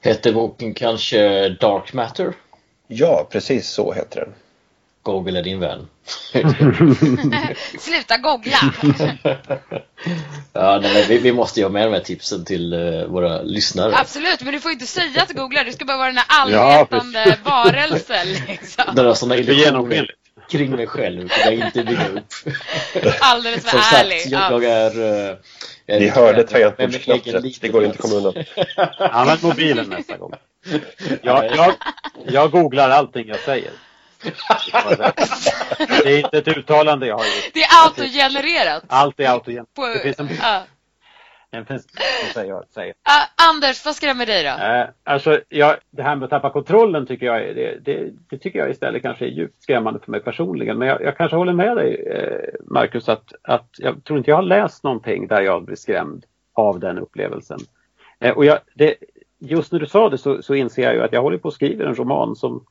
Hette 0.02 0.32
boken 0.32 0.74
kanske 0.74 1.50
Dark 1.50 1.94
Matter? 1.94 2.34
Ja, 2.88 3.28
precis 3.32 3.70
så 3.70 3.94
heter 3.94 4.20
den. 4.20 4.34
Google 5.04 5.40
är 5.40 5.44
din 5.44 5.60
vän. 5.60 5.88
Sluta 7.80 8.18
googla! 8.18 8.58
ja, 10.54 10.80
nej, 10.82 11.06
vi, 11.08 11.18
vi, 11.18 11.32
måste 11.32 11.60
ju 11.60 11.66
ha 11.66 11.72
med 11.72 11.88
de 11.88 11.94
här 11.94 12.00
tipsen 12.00 12.46
till 12.46 12.74
uh, 12.74 13.06
våra 13.06 13.42
lyssnare. 13.42 13.96
Absolut, 13.96 14.42
men 14.42 14.54
du 14.54 14.60
får 14.60 14.72
inte 14.72 14.86
säga 14.86 15.22
att 15.22 15.28
du 15.28 15.34
googlar. 15.34 15.64
Du 15.64 15.72
ska 15.72 15.86
bara 15.86 15.98
vara 15.98 16.08
den 16.08 16.18
här 16.18 16.26
allvetande 16.28 17.38
ja, 17.44 17.52
varelsen. 17.52 18.28
Liksom. 18.48 18.96
Den 18.96 19.06
har 19.06 19.14
sådana 19.14 19.38
illusioner 19.38 20.12
kring 20.50 20.72
mig 20.76 20.88
själv 20.88 21.30
som 21.30 21.42
jag 21.46 21.54
inte 21.54 21.84
bygger 21.84 22.10
upp. 22.18 22.34
Alldeles 23.20 23.64
för 23.64 23.70
Som 23.70 23.98
ärlig. 23.98 24.22
Sagt, 24.22 24.32
jag, 24.32 24.64
jag 24.64 24.64
är... 24.64 25.30
Uh, 25.32 25.38
Ni 25.88 26.08
hörde 26.08 26.44
tangentbordsknappet. 26.44 27.62
Det 27.62 27.70
går 27.70 27.84
inte 27.84 27.96
att 27.96 28.02
komma 28.02 28.16
undan. 28.16 28.44
Använd 29.00 29.44
mobilen 29.44 29.90
nästa 29.90 30.18
gång. 30.18 30.34
Jag, 31.22 31.56
jag, 31.56 31.74
jag 32.28 32.52
googlar 32.52 32.90
allting 32.90 33.28
jag 33.28 33.40
säger. 33.40 33.72
Det 36.04 36.10
är 36.14 36.18
inte 36.18 36.38
ett 36.38 36.48
uttalande 36.48 37.08
jag 37.08 37.18
har 37.18 37.26
gjort. 37.26 37.52
Det 37.54 37.60
är 37.64 37.86
autogenererat. 37.86 38.84
Allt 38.88 39.20
är 39.20 39.30
autogenererat. 39.30 39.94
Det 39.94 40.00
finns 40.00 40.20
en, 40.20 40.30
säger, 42.34 42.64
säger. 42.70 42.90
Uh, 42.90 43.50
Anders, 43.50 43.86
vad 43.86 43.96
skrämmer 43.96 44.26
dig 44.26 44.44
då? 44.44 44.50
Uh, 44.50 44.90
alltså, 45.04 45.42
jag, 45.50 45.78
det 45.90 46.04
här 46.04 46.16
med 46.16 46.24
att 46.24 46.30
tappa 46.30 46.50
kontrollen 46.50 47.06
tycker 47.06 47.26
jag, 47.26 47.56
det, 47.56 47.80
det, 47.86 48.10
det, 48.30 48.38
tycker 48.38 48.60
jag 48.60 48.70
istället 48.70 49.02
kanske 49.02 49.26
är 49.26 49.30
djupt 49.30 49.64
skrämmande 49.64 50.00
för 50.00 50.12
mig 50.12 50.20
personligen. 50.20 50.78
Men 50.78 50.88
jag, 50.88 51.02
jag 51.02 51.18
kanske 51.18 51.38
håller 51.38 51.54
med 51.54 51.78
dig, 51.78 52.08
eh, 52.08 52.56
Marcus, 52.66 53.10
att, 53.10 53.34
att 53.42 53.70
jag 53.78 54.04
tror 54.04 54.18
inte 54.18 54.32
jag 54.32 54.36
har 54.36 54.44
läst 54.44 54.84
någonting 54.84 55.28
där 55.28 55.42
jag 55.42 55.66
blir 55.66 55.76
skrämd 55.76 56.26
av 56.54 56.80
den 56.80 56.98
upplevelsen. 56.98 57.60
Eh, 58.20 58.32
och 58.32 58.46
jag, 58.46 58.60
det, 58.74 58.96
just 59.40 59.72
när 59.72 59.80
du 59.80 59.86
sa 59.86 60.10
det 60.10 60.18
så, 60.18 60.42
så 60.42 60.54
inser 60.54 60.84
jag 60.84 60.94
ju 60.94 61.02
att 61.02 61.14
jag 61.14 61.22
håller 61.22 61.38
på 61.38 61.48
att 61.48 61.54
skriva 61.54 61.86
en 61.86 61.96
roman 61.96 62.36
som 62.36 62.66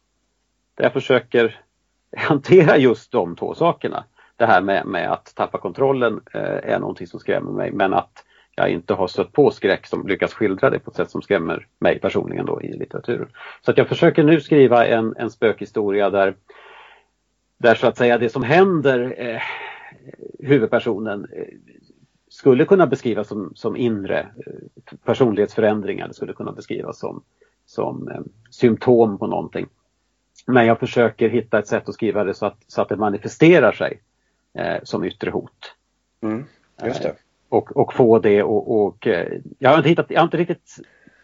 där 0.75 0.85
jag 0.85 0.93
försöker 0.93 1.61
hantera 2.17 2.77
just 2.77 3.12
de 3.12 3.37
två 3.37 3.55
sakerna. 3.55 4.05
Det 4.37 4.47
här 4.47 4.61
med, 4.61 4.87
med 4.87 5.12
att 5.12 5.35
tappa 5.35 5.59
kontrollen 5.59 6.21
eh, 6.35 6.73
är 6.73 6.79
någonting 6.79 7.07
som 7.07 7.21
skrämmer 7.21 7.53
mig 7.53 7.73
men 7.73 7.95
att 7.95 8.25
jag 8.59 8.71
inte 8.71 8.94
har 8.94 9.07
stött 9.07 9.33
på 9.33 9.51
skräck 9.51 9.87
som 9.87 10.07
lyckas 10.07 10.35
skildra 10.35 10.71
det 10.71 10.79
på 10.79 10.90
ett 10.90 10.97
sätt 10.97 11.11
som 11.11 11.23
skrämmer 11.23 11.66
mig 11.79 11.99
personligen 11.99 12.47
då 12.47 12.62
i 12.62 12.73
litteraturen. 12.73 13.29
Så 13.61 13.71
att 13.71 13.79
jag 13.79 13.88
försöker 13.88 14.23
nu 14.23 14.40
skriva 14.40 14.87
en, 14.87 15.14
en 15.16 15.31
spökhistoria 15.31 16.11
där, 16.11 16.35
där 17.59 17.75
så 17.75 17.87
att 17.87 17.97
säga 17.97 18.18
det 18.18 18.29
som 18.29 18.42
händer 18.42 19.14
eh, 19.18 19.40
huvudpersonen 20.38 21.27
eh, 21.33 21.44
skulle 22.29 22.64
kunna 22.64 22.87
beskrivas 22.87 23.29
som, 23.29 23.53
som 23.55 23.77
inre 23.77 24.18
eh, 24.21 24.97
personlighetsförändringar, 25.05 26.09
det 26.09 26.14
skulle 26.14 26.33
kunna 26.33 26.53
beskrivas 26.53 26.99
som, 26.99 27.23
som 27.66 28.09
eh, 28.09 28.21
symptom 28.51 29.18
på 29.18 29.27
någonting. 29.27 29.66
Men 30.47 30.66
jag 30.66 30.81
försöker 30.81 31.29
hitta 31.29 31.59
ett 31.59 31.68
sätt 31.68 31.88
att 31.88 31.94
skriva 31.94 32.25
det 32.25 32.35
så 32.35 32.47
att, 32.47 32.59
så 32.66 32.83
att 32.83 32.88
det 32.88 32.97
manifesterar 32.97 33.73
sig 33.73 34.03
eh, 34.55 34.77
som 34.83 35.05
yttre 35.05 35.31
hot. 35.31 35.75
Mm, 36.23 36.44
just 36.85 37.03
det. 37.03 37.14
Och, 37.49 37.77
och 37.77 37.95
få 37.95 38.19
det 38.19 38.43
och, 38.43 38.81
och 38.81 39.07
eh, 39.07 39.33
jag, 39.59 39.71
har 39.71 39.77
inte 39.77 39.89
hittat, 39.89 40.07
jag 40.09 40.21
har 40.21 40.25
inte 40.25 40.37
riktigt 40.37 40.77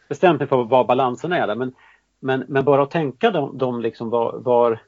bestämt 0.09 0.41
mig 0.41 0.49
för 0.49 0.65
vad 0.65 0.87
balansen 0.87 1.33
är 1.33 1.47
där 1.47 1.55
men, 1.55 1.73
men, 2.21 2.45
men 2.49 2.65
bara 2.65 2.83
att 2.83 2.91
tänka 2.91 3.31
de, 3.31 3.59
de 3.59 3.81
liksom 3.81 4.11
var, 4.11 4.39
var 4.39 4.83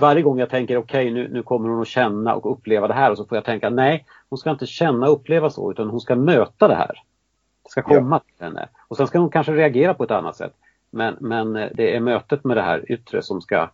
varje 0.00 0.22
gång 0.22 0.38
jag 0.38 0.50
tänker 0.50 0.76
okej 0.76 1.10
okay, 1.10 1.14
nu, 1.14 1.28
nu 1.32 1.42
kommer 1.42 1.68
hon 1.68 1.80
att 1.80 1.88
känna 1.88 2.34
och 2.34 2.52
uppleva 2.52 2.88
det 2.88 2.94
här 2.94 3.10
och 3.10 3.16
så 3.16 3.24
får 3.24 3.36
jag 3.36 3.44
tänka 3.44 3.70
nej 3.70 4.06
hon 4.28 4.38
ska 4.38 4.50
inte 4.50 4.66
känna 4.66 5.06
och 5.06 5.12
uppleva 5.12 5.50
så 5.50 5.70
utan 5.70 5.90
hon 5.90 6.00
ska 6.00 6.16
möta 6.16 6.68
det 6.68 6.74
här. 6.74 7.02
Det 7.62 7.70
ska 7.70 7.82
komma 7.82 8.20
ja. 8.26 8.34
till 8.36 8.44
henne. 8.44 8.68
Och 8.88 8.96
sen 8.96 9.06
ska 9.06 9.18
hon 9.18 9.30
kanske 9.30 9.52
reagera 9.52 9.94
på 9.94 10.04
ett 10.04 10.10
annat 10.10 10.36
sätt. 10.36 10.52
Men, 10.90 11.16
men 11.20 11.56
eh, 11.56 11.68
det 11.74 11.96
är 11.96 12.00
mötet 12.00 12.44
med 12.44 12.56
det 12.56 12.62
här 12.62 12.92
yttre 12.92 13.22
som 13.22 13.40
ska 13.40 13.70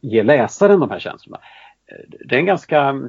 ge 0.00 0.22
läsaren 0.22 0.80
de 0.80 0.90
här 0.90 0.98
känslorna. 0.98 1.38
Eh, 1.86 2.04
det 2.24 2.34
är 2.34 2.38
en 2.38 2.46
ganska... 2.46 3.00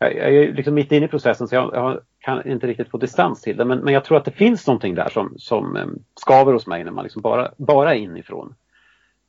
jag 0.00 0.34
är 0.34 0.52
liksom 0.52 0.74
mitt 0.74 0.92
inne 0.92 1.06
i 1.06 1.08
processen 1.08 1.48
så 1.48 1.54
jag, 1.54 1.74
jag 1.74 2.00
kan 2.20 2.50
inte 2.50 2.66
riktigt 2.66 2.90
få 2.90 2.98
distans 2.98 3.42
till 3.42 3.56
det 3.56 3.64
men, 3.64 3.78
men 3.78 3.94
jag 3.94 4.04
tror 4.04 4.18
att 4.18 4.24
det 4.24 4.30
finns 4.30 4.66
någonting 4.66 4.94
där 4.94 5.08
som, 5.08 5.34
som 5.38 5.76
eh, 5.76 5.86
skaver 6.20 6.52
hos 6.52 6.66
mig 6.66 6.84
när 6.84 6.92
man 6.92 7.04
liksom 7.04 7.22
bara, 7.22 7.52
bara 7.56 7.94
är 7.94 7.98
inifrån. 7.98 8.54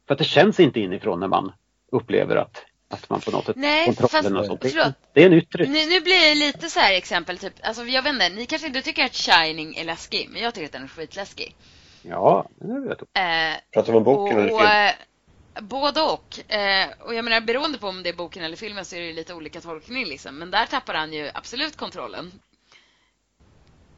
För 0.07 0.13
att 0.13 0.19
det 0.19 0.25
känns 0.25 0.59
inte 0.59 0.79
inifrån 0.79 1.19
när 1.19 1.27
man 1.27 1.51
upplever 1.91 2.35
att, 2.35 2.65
att 2.89 3.09
man 3.09 3.19
på 3.19 3.31
något 3.31 3.45
sätt 3.45 3.55
Nej, 3.55 3.85
kontrollen 3.85 4.37
och 4.37 4.45
sånt. 4.45 4.61
Det, 4.61 4.93
det 5.13 5.21
är 5.21 5.25
en 5.25 5.33
yttre. 5.33 5.63
Nu, 5.63 5.85
nu 5.89 6.01
blir 6.01 6.29
det 6.29 6.35
lite 6.35 6.69
så 6.69 6.79
här 6.79 6.93
exempel, 6.93 7.37
typ, 7.37 7.53
alltså 7.63 7.83
jag 7.83 8.01
vet 8.01 8.13
inte, 8.13 8.29
ni 8.29 8.45
kanske 8.45 8.67
inte 8.67 8.81
tycker 8.81 9.05
att 9.05 9.15
Shining 9.15 9.75
är 9.75 9.85
läskig, 9.85 10.29
men 10.31 10.41
jag 10.41 10.53
tycker 10.53 10.65
att 10.65 10.71
den 10.71 10.83
är 10.83 10.87
skitläskig. 10.87 11.55
Ja, 12.01 12.49
det 12.55 12.79
vet 12.79 12.99
jag. 13.13 13.49
Eh, 13.51 13.55
Pratar 13.73 13.91
vi 13.91 13.97
om 13.97 14.03
boken 14.03 14.37
och, 14.37 14.43
eller 14.43 14.87
film? 14.89 15.07
Eh, 15.55 15.61
både 15.61 16.01
och. 16.01 16.51
Eh, 16.51 16.89
och 16.99 17.13
jag 17.13 17.25
menar 17.25 17.41
beroende 17.41 17.77
på 17.77 17.87
om 17.87 18.03
det 18.03 18.09
är 18.09 18.13
boken 18.13 18.43
eller 18.43 18.57
filmen 18.57 18.85
så 18.85 18.95
är 18.95 19.01
det 19.01 19.13
lite 19.13 19.33
olika 19.33 19.61
tolkning 19.61 20.05
liksom. 20.05 20.35
Men 20.35 20.51
där 20.51 20.65
tappar 20.65 20.93
han 20.93 21.13
ju 21.13 21.31
absolut 21.33 21.77
kontrollen. 21.77 22.31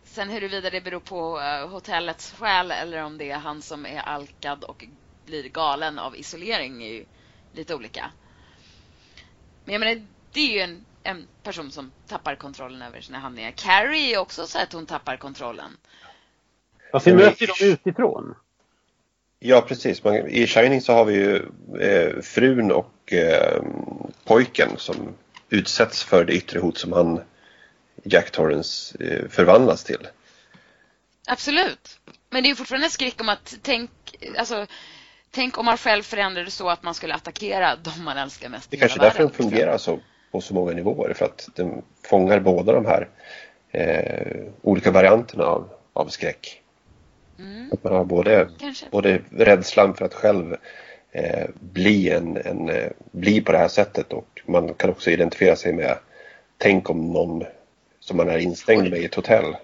Sen 0.03 0.29
huruvida 0.29 0.69
det 0.69 0.81
beror 0.81 0.99
på 0.99 1.39
uh, 1.39 1.67
hotellets 1.67 2.33
själ 2.39 2.71
eller 2.71 3.03
om 3.03 3.17
det 3.17 3.31
är 3.31 3.37
han 3.37 3.61
som 3.61 3.85
är 3.85 3.99
alkad 3.99 4.63
och 4.63 4.85
blir 5.25 5.49
galen 5.49 5.99
av 5.99 6.15
isolering 6.15 6.83
är 6.83 6.93
ju 6.93 7.05
lite 7.53 7.75
olika. 7.75 8.11
Men 9.65 9.73
jag 9.73 9.79
menar, 9.79 10.05
det 10.31 10.39
är 10.39 10.53
ju 10.53 10.59
en, 10.59 10.85
en 11.03 11.27
person 11.43 11.71
som 11.71 11.91
tappar 12.07 12.35
kontrollen 12.35 12.81
över 12.81 13.01
sina 13.01 13.19
handlingar. 13.19 13.51
Carrie 13.51 14.15
är 14.15 14.17
också 14.17 14.47
så 14.47 14.59
att 14.59 14.73
hon 14.73 14.85
tappar 14.85 15.17
kontrollen. 15.17 15.77
Fast 16.91 17.07
vi 17.07 17.13
möter 17.13 17.47
dem 17.47 17.55
utifrån. 17.59 18.35
Ja, 19.45 19.61
precis. 19.61 20.03
Man, 20.03 20.15
I 20.29 20.47
Shining 20.47 20.81
så 20.81 20.93
har 20.93 21.05
vi 21.05 21.13
ju 21.13 21.35
eh, 21.79 22.21
frun 22.21 22.71
och 22.71 23.13
eh, 23.13 23.61
pojken 24.23 24.69
som 24.77 25.15
utsätts 25.49 26.03
för 26.03 26.25
det 26.25 26.33
yttre 26.33 26.59
hot 26.59 26.77
som 26.77 26.93
han, 26.93 27.21
Jack 28.03 28.31
Torrance, 28.31 28.97
eh, 29.03 29.29
förvandlas 29.29 29.83
till. 29.83 30.07
Absolut. 31.27 31.99
Men 32.29 32.43
det 32.43 32.49
är 32.49 32.55
fortfarande 32.55 32.87
en 32.87 32.91
skräck 32.91 33.21
om 33.21 33.29
att 33.29 33.57
tänk, 33.61 33.91
alltså, 34.37 34.67
tänk 35.31 35.57
om 35.57 35.65
man 35.65 35.77
själv 35.77 36.03
förändrade 36.03 36.51
så 36.51 36.69
att 36.69 36.83
man 36.83 36.93
skulle 36.93 37.13
attackera 37.13 37.75
de 37.75 38.03
man 38.03 38.17
älskar 38.17 38.49
mest 38.49 38.71
Det 38.71 38.77
är 38.77 38.79
kanske 38.79 38.99
är 38.99 39.03
därför 39.03 39.23
den 39.23 39.31
fungerar 39.31 39.77
så 39.77 39.99
på 40.31 40.41
så 40.41 40.53
många 40.53 40.71
nivåer. 40.71 41.13
För 41.13 41.25
att 41.25 41.49
den 41.55 41.81
fångar 42.03 42.39
båda 42.39 42.73
de 42.73 42.85
här 42.85 43.09
eh, 43.71 44.43
olika 44.61 44.91
varianterna 44.91 45.43
av, 45.43 45.69
av 45.93 46.07
skräck. 46.07 46.62
Mm. 47.39 47.69
Att 47.73 47.83
man 47.83 47.93
har 47.93 48.05
både, 48.05 48.49
både 48.91 49.21
rädslan 49.31 49.93
för 49.93 50.05
att 50.05 50.13
själv 50.13 50.55
eh, 51.11 51.49
bli, 51.59 52.09
en, 52.09 52.37
en, 52.37 52.69
eh, 52.69 52.91
bli 53.11 53.41
på 53.41 53.51
det 53.51 53.57
här 53.57 53.67
sättet 53.67 54.13
och 54.13 54.41
man 54.45 54.73
kan 54.73 54.89
också 54.89 55.09
identifiera 55.09 55.55
sig 55.55 55.73
med 55.73 55.97
Tänk 56.57 56.89
om 56.89 57.13
någon 57.13 57.43
som 57.99 58.17
man 58.17 58.29
är 58.29 58.37
instängd 58.37 58.89
med 58.89 58.99
i 58.99 59.05
ett 59.05 59.15
hotell. 59.15 59.55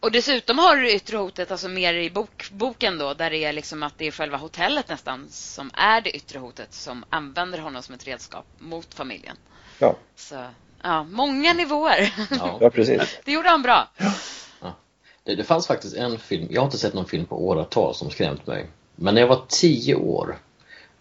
Och 0.00 0.12
dessutom 0.12 0.58
har 0.58 0.76
du 0.76 0.90
yttre 0.90 1.16
hotet, 1.16 1.50
alltså 1.50 1.68
mer 1.68 1.94
i 1.94 2.10
bok, 2.10 2.50
boken 2.52 2.98
då, 2.98 3.14
där 3.14 3.30
det 3.30 3.44
är 3.44 3.52
liksom 3.52 3.82
att 3.82 3.98
det 3.98 4.06
är 4.06 4.10
själva 4.10 4.36
hotellet 4.36 4.88
nästan 4.88 5.26
som 5.30 5.70
är 5.74 6.00
det 6.00 6.16
yttre 6.16 6.38
hotet 6.38 6.72
som 6.74 7.04
använder 7.10 7.58
honom 7.58 7.82
som 7.82 7.94
ett 7.94 8.06
redskap 8.06 8.44
mot 8.58 8.94
familjen. 8.94 9.36
Ja. 9.78 9.96
Så, 10.16 10.44
ja, 10.82 11.04
många 11.04 11.52
nivåer. 11.52 12.14
Ja, 12.30 12.58
ja 12.60 12.70
precis. 12.70 13.18
Det 13.24 13.32
gjorde 13.32 13.48
han 13.48 13.62
bra. 13.62 13.88
Ja. 13.96 14.12
Det, 15.24 15.34
det 15.34 15.44
fanns 15.44 15.66
faktiskt 15.66 15.96
en 15.96 16.18
film, 16.18 16.48
jag 16.50 16.60
har 16.60 16.66
inte 16.66 16.78
sett 16.78 16.94
någon 16.94 17.06
film 17.06 17.26
på 17.26 17.46
åratal 17.46 17.94
som 17.94 18.10
skrämt 18.10 18.46
mig. 18.46 18.66
Men 18.96 19.14
när 19.14 19.20
jag 19.20 19.28
var 19.28 19.42
tio 19.48 19.94
år, 19.94 20.36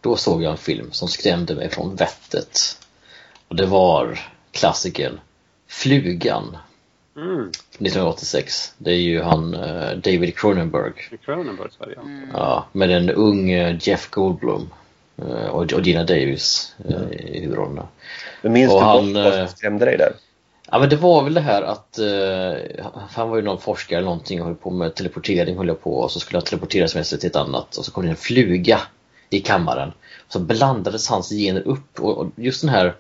då 0.02 0.16
såg 0.16 0.44
jag 0.44 0.52
en 0.52 0.58
film 0.58 0.92
som 0.92 1.08
skrämde 1.08 1.56
mig 1.56 1.70
från 1.70 1.96
vettet. 1.96 2.60
Och 3.48 3.56
det 3.56 3.66
var 3.66 4.20
klassikern 4.52 5.20
Flugan. 5.68 6.58
Mm. 7.16 7.50
1986. 7.50 8.74
Det 8.78 8.92
är 8.92 8.96
ju 8.96 9.22
han 9.22 9.54
eh, 9.54 9.92
David 9.92 10.38
Cronenberg. 10.38 10.94
Cronenbergs 11.26 11.80
variant. 11.80 12.06
Mm. 12.06 12.30
Ja, 12.34 12.66
med 12.72 12.92
en 12.92 13.10
ung 13.10 13.50
Jeff 13.82 14.10
Goldblum 14.10 14.70
eh, 15.18 15.48
och 15.48 15.74
och 15.74 15.82
Gina 15.82 16.04
Davis 16.04 16.76
eh, 16.90 17.12
i 17.12 17.40
huvudrollerna. 17.40 17.88
Men 18.42 18.54
minns 18.54 18.74
Och 18.74 18.80
du 18.80 18.86
han, 18.86 19.14
vad 19.14 19.34
som 19.34 19.48
skrämde 19.48 19.86
dig 19.86 19.98
där? 19.98 20.14
Ja 20.74 20.80
men 20.80 20.90
det 20.90 20.96
var 20.96 21.24
väl 21.24 21.34
det 21.34 21.42
här 21.42 21.62
att 21.62 22.00
eh, 22.00 22.86
han 23.10 23.30
var 23.30 23.36
ju 23.36 23.42
någon 23.42 23.62
forskare 23.62 23.98
eller 23.98 24.06
någonting 24.06 24.42
och 24.42 24.48
höll 24.48 24.56
på 24.56 24.70
med 24.70 24.96
teleportering 24.96 25.58
höll 25.58 25.68
jag 25.68 25.82
på 25.82 25.96
och 25.96 26.12
så 26.12 26.20
skulle 26.20 26.38
han 26.38 26.46
teleporteras 26.46 26.96
med 26.96 27.08
sig 27.08 27.20
till 27.20 27.30
ett 27.30 27.36
annat 27.36 27.76
och 27.76 27.86
så 27.86 27.92
kom 27.92 28.04
det 28.04 28.10
en 28.10 28.16
fluga 28.16 28.80
i 29.30 29.40
kammaren. 29.40 29.92
Så 30.28 30.40
blandades 30.40 31.10
hans 31.10 31.30
gener 31.30 31.68
upp 31.68 32.00
och, 32.00 32.18
och 32.18 32.28
just 32.36 32.62
den 32.62 32.70
här 32.70 32.96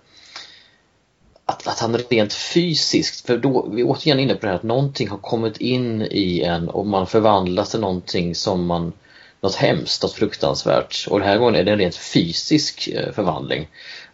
att, 1.45 1.67
att 1.67 1.79
han 1.79 1.97
rent 1.97 2.33
fysiskt, 2.33 3.25
för 3.25 3.37
då, 3.37 3.69
vi 3.71 3.81
är 3.81 3.85
återigen 3.87 4.19
inne 4.19 4.35
på 4.35 4.45
det 4.45 4.47
här 4.47 4.55
att 4.55 4.63
någonting 4.63 5.09
har 5.09 5.17
kommit 5.17 5.57
in 5.57 6.01
i 6.01 6.41
en 6.41 6.69
och 6.69 6.85
man 6.85 7.07
förvandlas 7.07 7.71
till 7.71 7.79
någonting 7.79 8.35
som 8.35 8.65
man 8.65 8.93
något 9.41 9.55
hemskt, 9.55 10.03
något 10.03 10.13
fruktansvärt. 10.13 11.07
Och 11.09 11.19
den 11.19 11.27
här 11.27 11.37
gången 11.37 11.55
är 11.55 11.63
det 11.63 11.71
en 11.71 11.79
rent 11.79 11.95
fysisk 11.95 12.87
eh, 12.87 13.11
förvandling. 13.11 13.67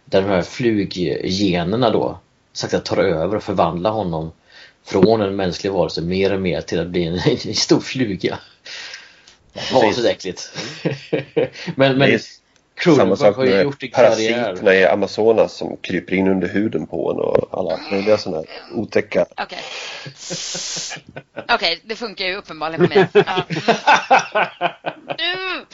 Där 0.04 0.22
de 0.22 0.28
här 0.28 0.42
fluggenerna 0.42 1.90
då 1.90 2.18
sakta 2.60 2.80
tar 2.80 2.96
över 2.96 3.36
och 3.36 3.42
förvandlar 3.42 3.90
honom 3.90 4.32
från 4.84 5.22
en 5.22 5.36
mänsklig 5.36 5.72
varelse 5.72 6.02
mer 6.02 6.32
och 6.32 6.40
mer 6.40 6.60
till 6.60 6.80
att 6.80 6.88
bli 6.88 7.04
en, 7.04 7.14
en 7.46 7.54
stor 7.54 7.80
fluga. 7.80 8.38
Så 9.94 10.06
äckligt. 10.06 10.52
men 11.74 11.98
men 11.98 12.18
Samma 12.84 13.16
sak 13.16 13.36
med 13.36 13.92
parasiterna 13.92 14.74
i 14.74 14.84
Amazonas 14.86 15.52
som 15.56 15.76
kryper 15.76 16.14
in 16.16 16.28
under 16.28 16.48
huden 16.48 16.86
på 16.86 17.10
en 17.10 17.16
och 17.18 17.58
alla 17.60 17.80
möjliga 17.90 18.18
sådana 18.18 18.36
här 18.36 18.46
otäcka. 18.78 19.26
Okej. 19.36 19.58
Okej, 21.48 21.80
det 21.84 21.96
funkar 21.96 22.24
ju 22.24 22.36
uppenbarligen 22.36 22.80
med 22.88 23.08
mig. 23.14 23.24
Ja. 23.26 23.44
Mm. 25.18 25.66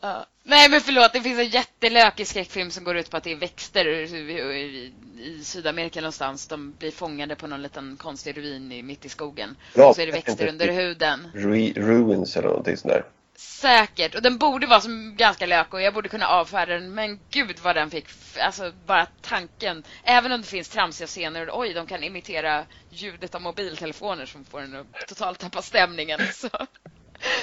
Ja. 0.00 0.26
Nej 0.44 0.68
men 0.70 0.80
förlåt, 0.80 1.12
det 1.12 1.20
finns 1.20 1.38
en 1.38 1.48
jättelökig 1.48 2.26
skräckfilm 2.26 2.70
som 2.70 2.84
går 2.84 2.96
ut 2.96 3.10
på 3.10 3.16
att 3.16 3.24
det 3.24 3.32
är 3.32 3.36
växter 3.36 3.88
i, 3.88 4.92
i 5.18 5.44
Sydamerika 5.44 6.00
någonstans. 6.00 6.46
De 6.46 6.74
blir 6.78 6.90
fångade 6.90 7.36
på 7.36 7.46
någon 7.46 7.62
liten 7.62 7.96
konstig 7.96 8.36
ruin 8.36 8.72
i, 8.72 8.82
mitt 8.82 9.04
i 9.04 9.08
skogen. 9.08 9.56
Ja, 9.74 9.88
och 9.88 9.94
så 9.94 10.02
är 10.02 10.06
det 10.06 10.12
växter 10.12 10.48
under 10.48 10.72
huden. 10.72 11.28
Ru- 11.34 11.74
ruins 11.74 12.36
eller 12.36 12.48
någonting 12.48 12.76
sånt 12.76 12.94
där. 12.94 13.04
Säkert. 13.38 14.14
Och 14.14 14.22
den 14.22 14.38
borde 14.38 14.66
vara 14.66 14.80
som 14.80 15.16
ganska 15.16 15.46
lök 15.46 15.74
och 15.74 15.82
jag 15.82 15.94
borde 15.94 16.08
kunna 16.08 16.26
avfärda 16.26 16.74
den. 16.74 16.94
Men 16.94 17.20
gud 17.30 17.58
vad 17.58 17.76
den 17.76 17.90
fick, 17.90 18.08
alltså 18.40 18.72
bara 18.86 19.06
tanken. 19.20 19.84
Även 20.04 20.32
om 20.32 20.40
det 20.40 20.46
finns 20.46 20.68
tramsiga 20.68 21.06
scener 21.06 21.50
och 21.50 21.60
oj, 21.60 21.74
de 21.74 21.86
kan 21.86 22.04
imitera 22.04 22.66
ljudet 22.90 23.34
av 23.34 23.42
mobiltelefoner 23.42 24.26
som 24.26 24.44
får 24.44 24.60
en 24.60 24.76
att 24.76 25.08
totalt 25.08 25.38
tappa 25.38 25.62
stämningen. 25.62 26.20
Så, 26.32 26.48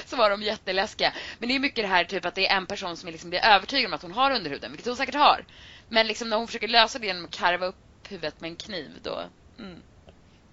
så 0.06 0.16
var 0.16 0.30
de 0.30 0.42
jätteläskiga. 0.42 1.12
Men 1.38 1.48
det 1.48 1.54
är 1.54 1.60
mycket 1.60 1.84
det 1.84 1.88
här 1.88 2.04
typ 2.04 2.24
att 2.24 2.34
det 2.34 2.48
är 2.48 2.56
en 2.56 2.66
person 2.66 2.96
som 2.96 3.10
liksom 3.10 3.30
blir 3.30 3.44
övertygad 3.44 3.86
om 3.86 3.94
att 3.94 4.02
hon 4.02 4.12
har 4.12 4.30
underhuden, 4.30 4.70
vilket 4.70 4.86
hon 4.86 4.96
säkert 4.96 5.14
har. 5.14 5.44
Men 5.88 6.06
liksom 6.06 6.28
när 6.28 6.36
hon 6.36 6.46
försöker 6.46 6.68
lösa 6.68 6.98
det 6.98 7.06
genom 7.06 7.24
att 7.24 7.30
karva 7.30 7.66
upp 7.66 7.76
huvudet 8.08 8.40
med 8.40 8.50
en 8.50 8.56
kniv 8.56 8.90
då. 9.02 9.22
Mm. 9.58 9.82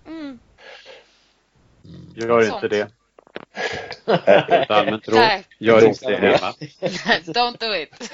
Mm. 0.07 0.39
Gör 2.15 2.41
Sånt. 2.41 2.63
inte 2.63 2.75
det. 2.75 3.02
Allmänt 4.69 5.07
råd. 5.07 5.19
Gör 5.59 5.87
inte 5.87 6.09
det 6.09 6.17
hemma. 6.17 6.53
Don't 7.25 7.59
do 7.59 7.75
it. 7.75 8.13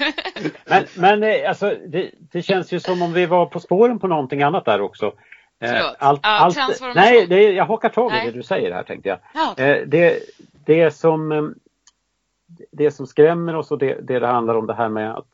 Men, 0.66 0.84
men 0.96 1.22
eh, 1.22 1.48
alltså, 1.48 1.76
det, 1.86 2.10
det 2.32 2.42
känns 2.42 2.72
ju 2.72 2.80
som 2.80 3.02
om 3.02 3.12
vi 3.12 3.26
var 3.26 3.46
på 3.46 3.60
spåren 3.60 3.98
på 3.98 4.06
någonting 4.06 4.42
annat 4.42 4.64
där 4.64 4.80
också. 4.80 5.06
Eh, 5.06 5.12
Förlåt. 5.60 6.20
Ja, 6.22 6.50
transformation. 6.54 6.92
nej, 6.94 7.26
det, 7.26 7.52
jag 7.52 7.64
hakar 7.66 7.88
tag 7.88 8.12
i 8.12 8.14
Nej. 8.14 8.26
det 8.26 8.32
du 8.32 8.42
säger 8.42 8.72
här 8.72 8.82
tänkte 8.82 9.08
jag. 9.08 9.18
Ja, 9.34 9.48
okej. 9.52 9.80
Eh, 9.80 9.86
det, 9.86 10.18
det, 10.66 10.90
som, 10.90 11.54
det 12.70 12.90
som 12.90 13.06
skrämmer 13.06 13.56
oss 13.56 13.70
och 13.70 13.78
det, 13.78 13.98
det 14.02 14.18
det 14.18 14.26
handlar 14.26 14.54
om 14.54 14.66
det 14.66 14.74
här 14.74 14.88
med 14.88 15.14
att 15.14 15.26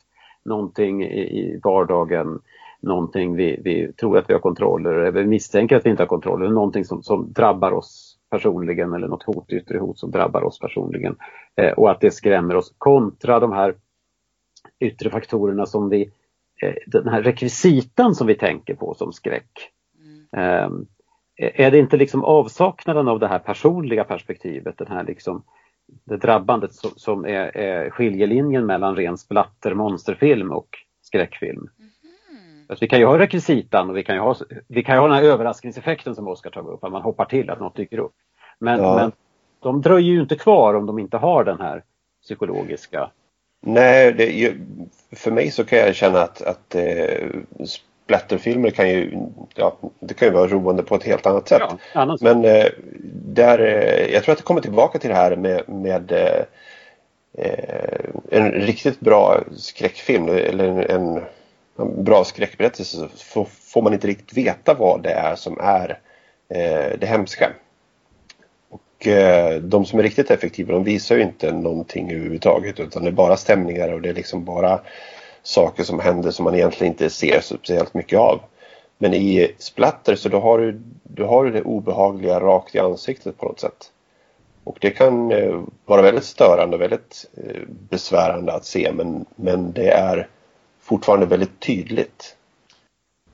någonting 0.45 1.05
i, 1.05 1.21
i 1.21 1.61
vardagen, 1.65 2.41
någonting 2.81 3.37
vi, 3.37 3.61
vi 3.65 3.93
tror 3.93 4.19
att 4.19 4.29
vi 4.31 4.33
har 4.33 4.41
kontroll 4.41 4.87
över, 4.87 5.01
eller 5.01 5.25
misstänker 5.25 5.77
att 5.77 5.87
vi 5.87 5.91
inte 5.91 6.03
har 6.03 6.09
kontroll 6.09 6.43
över, 6.43 6.53
någonting 6.53 6.85
som, 6.85 7.03
som 7.03 7.33
drabbar 7.33 7.73
oss 7.73 8.17
personligen 8.37 8.93
eller 8.93 9.09
något 9.09 9.23
hot, 9.23 9.53
yttre 9.53 9.79
hot 9.79 9.99
som 9.99 10.11
drabbar 10.11 10.43
oss 10.45 10.59
personligen. 10.59 11.17
Eh, 11.57 11.73
och 11.73 11.91
att 11.91 12.01
det 12.01 12.11
skrämmer 12.11 12.57
oss 12.57 12.75
kontra 12.79 13.41
de 13.41 13.53
här 13.53 13.75
yttre 14.81 15.11
faktorerna 15.11 15.67
som 15.67 15.89
vi, 15.89 16.11
eh, 16.63 16.75
den 16.87 17.09
här 17.09 17.23
rekvisitan 17.23 18.15
som 18.15 18.27
vi 18.27 18.35
tänker 18.35 18.75
på 18.75 18.95
som 18.95 19.13
skräck. 19.13 19.73
Eh, 20.37 20.71
är 21.39 21.71
det 21.71 21.79
inte 21.79 21.97
liksom 21.97 22.25
avsaknaden 22.25 23.09
av 23.09 23.19
det 23.19 23.29
här 23.29 23.39
personliga 23.39 24.05
perspektivet, 24.05 24.79
den 24.79 24.89
här 24.89 25.05
liksom 25.05 25.43
det 26.05 26.17
drabbandet 26.17 26.75
som, 26.75 26.91
som 26.97 27.25
är, 27.25 27.57
är 27.57 27.91
skiljelinjen 27.91 28.67
mellan 28.67 28.97
ren 28.97 29.19
splatter 29.19 29.75
monsterfilm 29.75 30.51
och 30.51 30.69
skräckfilm. 31.03 31.69
Att 32.69 32.83
vi 32.83 32.89
kan 32.89 32.99
ju 32.99 33.05
ha 33.05 33.19
rekvisitan 33.19 33.91
och 33.91 33.97
vi 33.97 34.05
kan 34.05 34.15
ju 34.15 34.21
ha, 34.21 34.37
vi 34.69 34.83
kan 34.83 34.95
ju 34.95 35.01
ha 35.01 35.09
den 35.09 35.17
här 35.17 35.25
överraskningseffekten 35.25 36.15
som 36.15 36.29
Oskar 36.29 36.51
tar 36.51 36.71
upp, 36.71 36.85
att 36.85 36.93
man 36.93 37.03
hoppar 37.03 37.25
till 37.25 37.51
att 37.51 37.61
något 37.61 37.77
dyker 37.77 37.99
upp. 37.99 38.15
Men, 38.59 38.83
Ja. 38.83 38.97
men 38.97 39.13
de 39.61 39.83
dröjer 39.83 40.13
ju 40.13 40.21
inte 40.21 40.37
kvar 40.37 40.75
om 40.75 40.87
de 40.87 40.99
inte 40.99 41.17
har 41.17 41.45
den 41.45 41.61
här 41.61 41.83
psykologiska 42.23 43.11
Nej, 43.61 44.13
det, 44.13 44.55
för 45.17 45.31
mig 45.31 45.51
så 45.51 45.65
kan 45.65 45.79
jag 45.79 45.95
känna 45.95 46.19
att, 46.23 46.43
att 46.43 46.75
eh, 46.75 47.29
splatterfilmer 48.05 48.71
kan 48.71 48.89
ju, 48.89 49.19
ja, 49.55 49.77
det 50.01 50.15
kan 50.15 50.29
ju 50.29 50.35
vara 50.35 50.47
roande 50.47 50.83
på 50.83 50.95
ett 50.95 51.05
helt 51.05 51.27
annat 51.27 51.49
sätt. 51.49 51.63
ja, 51.69 52.01
annan 52.01 52.19
sak. 52.19 52.25
Men 52.25 52.45
eh, 52.45 52.67
där, 53.13 53.59
eh, 53.59 54.15
jag 54.15 54.25
tror 54.25 54.33
att 54.33 54.39
det 54.39 54.45
kommer 54.45 54.61
tillbaka 54.61 54.99
till 54.99 55.11
det 55.11 55.17
här 55.17 55.37
med, 55.37 55.69
med 55.69 56.13
eh, 56.13 56.43
eh, 57.39 58.05
en 58.31 58.51
riktigt 58.53 59.01
bra 59.01 59.41
skräckfilm 59.57 60.29
eller 60.29 60.65
en, 60.69 60.79
en 60.79 61.23
bra 61.77 62.25
skräckberättelse 62.25 63.09
så 63.15 63.45
får, 63.45 63.83
man 63.83 63.93
inte 63.93 64.07
riktigt 64.07 64.39
veta 64.39 64.75
vad 64.75 65.03
det 65.03 65.11
är 65.11 65.37
som 65.37 65.61
är 65.61 65.99
eh, 66.49 66.99
det 66.99 67.07
hemska. 67.07 67.53
Och 68.71 69.07
eh, 69.07 69.61
de 69.61 69.85
som 69.85 69.99
är 69.99 70.03
riktigt 70.03 70.31
effektiva 70.31 70.73
de 70.73 70.85
visar 70.85 71.17
ju 71.17 71.23
inte 71.23 71.53
någonting 71.53 72.11
överhuvudtaget 72.13 72.81
utan 72.81 73.03
det 73.03 73.09
är 73.09 73.13
bara 73.13 73.37
stämningar 73.37 73.93
och 73.93 74.01
det 74.01 74.09
är 74.09 74.15
liksom 74.15 74.45
bara 74.45 74.81
saker 75.43 75.85
som 75.85 76.01
händer 76.01 76.31
som 76.31 76.45
man 76.45 76.55
egentligen 76.55 76.93
inte 76.93 77.11
ser 77.11 77.41
speciellt 77.41 77.95
mycket 77.95 78.19
av. 78.19 78.41
Men 78.99 79.15
i 79.15 79.55
splatter 79.59 80.17
så 80.17 80.29
då 80.29 80.41
har 80.41 80.59
du, 80.59 80.81
du 81.03 81.25
har 81.25 81.45
du 81.45 81.51
det 81.51 81.63
obehagliga 81.63 82.41
rakt 82.41 82.75
i 82.75 82.79
ansiktet 82.79 83.39
på 83.39 83.47
något 83.47 83.61
sätt. 83.61 83.91
Och 84.65 84.79
det 84.81 84.91
kan 84.91 85.33
eh, 85.33 85.63
vara 85.85 86.03
väldigt 86.03 86.25
störande 86.25 86.77
och 86.77 86.83
väldigt 86.83 87.27
eh, 87.37 87.63
besvärande 87.69 88.53
att 88.53 88.65
se 88.65 88.93
men, 88.93 89.25
men 89.37 89.73
det 89.73 89.91
är 89.91 90.29
fortfarande 90.87 91.27
väldigt 91.27 91.61
tydligt. 91.61 92.37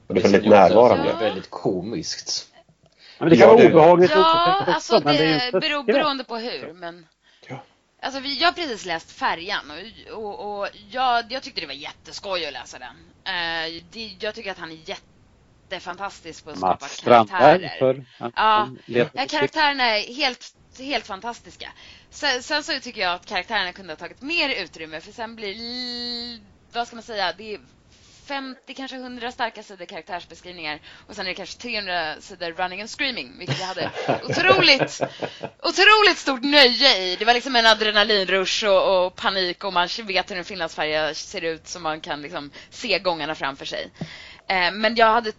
Och 0.07 0.15
det 0.15 0.21
är 0.21 0.23
väldigt 0.23 0.51
närvarande. 0.51 1.05
Det 1.05 1.11
är 1.11 1.19
väldigt 1.19 1.51
komiskt. 1.51 2.49
Men 3.19 3.29
det 3.31 3.37
kan 3.37 3.49
Ja, 3.49 3.55
vara 3.57 3.67
obehagligt 3.67 4.11
Ja, 4.11 4.59
också, 4.61 4.73
alltså 4.73 5.01
men 5.05 5.17
det 5.17 5.25
är 5.25 5.39
det 5.39 5.47
inte 5.47 5.61
beror, 5.61 5.83
beroende 5.83 6.25
på 6.25 6.37
hur. 6.37 6.73
Men... 6.73 7.07
Ja. 7.49 7.63
Alltså, 8.03 8.21
vi- 8.21 8.39
jag 8.41 8.49
har 8.49 8.53
precis 8.53 8.85
läst 8.85 9.11
Färjan 9.13 9.71
och, 9.71 10.19
och, 10.25 10.61
och 10.61 10.69
jag, 10.91 11.33
jag 11.33 11.43
tyckte 11.43 11.61
det 11.61 11.67
var 11.67 11.75
jätteskoj 11.75 12.47
att 12.47 12.53
läsa 12.53 12.79
den. 12.79 12.97
Eh, 13.25 13.83
det, 13.91 14.17
jag 14.21 14.35
tycker 14.35 14.51
att 14.51 14.59
han 14.59 14.71
är 14.73 14.79
jättefantastisk 14.85 16.45
på 16.45 16.51
att 16.51 16.59
skapa 16.59 16.79
Mats 16.81 17.01
karaktärer. 17.01 17.77
för 17.79 18.05
att 18.19 18.33
Ja. 18.37 18.69
Ja, 18.87 19.05
karaktärerna 19.29 19.85
är 19.99 20.15
helt, 20.15 20.55
helt 20.79 21.07
fantastiska. 21.07 21.73
Sen, 22.11 22.43
sen 22.43 22.63
så 22.63 22.73
tycker 22.81 23.01
jag 23.01 23.15
att 23.15 23.27
karaktärerna 23.27 23.73
kunde 23.73 23.93
ha 23.93 23.97
tagit 23.97 24.23
mer 24.23 24.63
utrymme 24.65 25.01
för 25.01 25.13
sen 25.13 25.37
blir 25.37 25.55
vad 26.73 26.87
ska 26.87 26.97
man 26.97 27.03
säga, 27.03 27.33
det 27.39 27.55
är 27.55 27.61
50, 28.27 28.75
kanske 28.75 28.97
100 28.97 29.33
starka 29.33 29.63
sidor 29.63 29.85
karaktärsbeskrivningar 29.85 30.81
och 31.07 31.17
sen 31.17 31.27
är 31.27 31.31
det 31.31 31.35
kanske 31.35 31.59
300 31.59 32.21
sidor 32.21 32.53
running 32.53 32.81
and 32.81 32.91
screaming, 32.91 33.39
vilket 33.39 33.61
jag 33.61 33.67
hade 33.67 33.91
otroligt, 34.25 35.01
otroligt 35.63 36.19
stort 36.19 36.43
nöje 36.43 36.99
i. 36.99 37.17
Det 37.17 37.25
var 37.25 37.35
liksom 37.35 37.57
en 37.57 37.67
adrenalinrush 37.67 38.65
och, 38.67 39.07
och 39.07 39.17
panik 39.17 39.65
och 39.65 39.73
man 39.73 39.89
vet 40.05 40.31
hur 40.31 40.37
en 40.37 40.45
finlandsfärja 40.45 41.15
ser 41.15 41.45
ut 41.45 41.69
så 41.69 41.81
man 41.81 42.01
kan 42.01 42.23
liksom 42.23 42.51
se 42.71 42.99
gångarna 42.99 43.35
framför 43.35 43.65
sig. 43.65 43.91
Eh, 44.49 44.73
men 44.73 44.97
jag 44.97 45.13
hade 45.13 45.33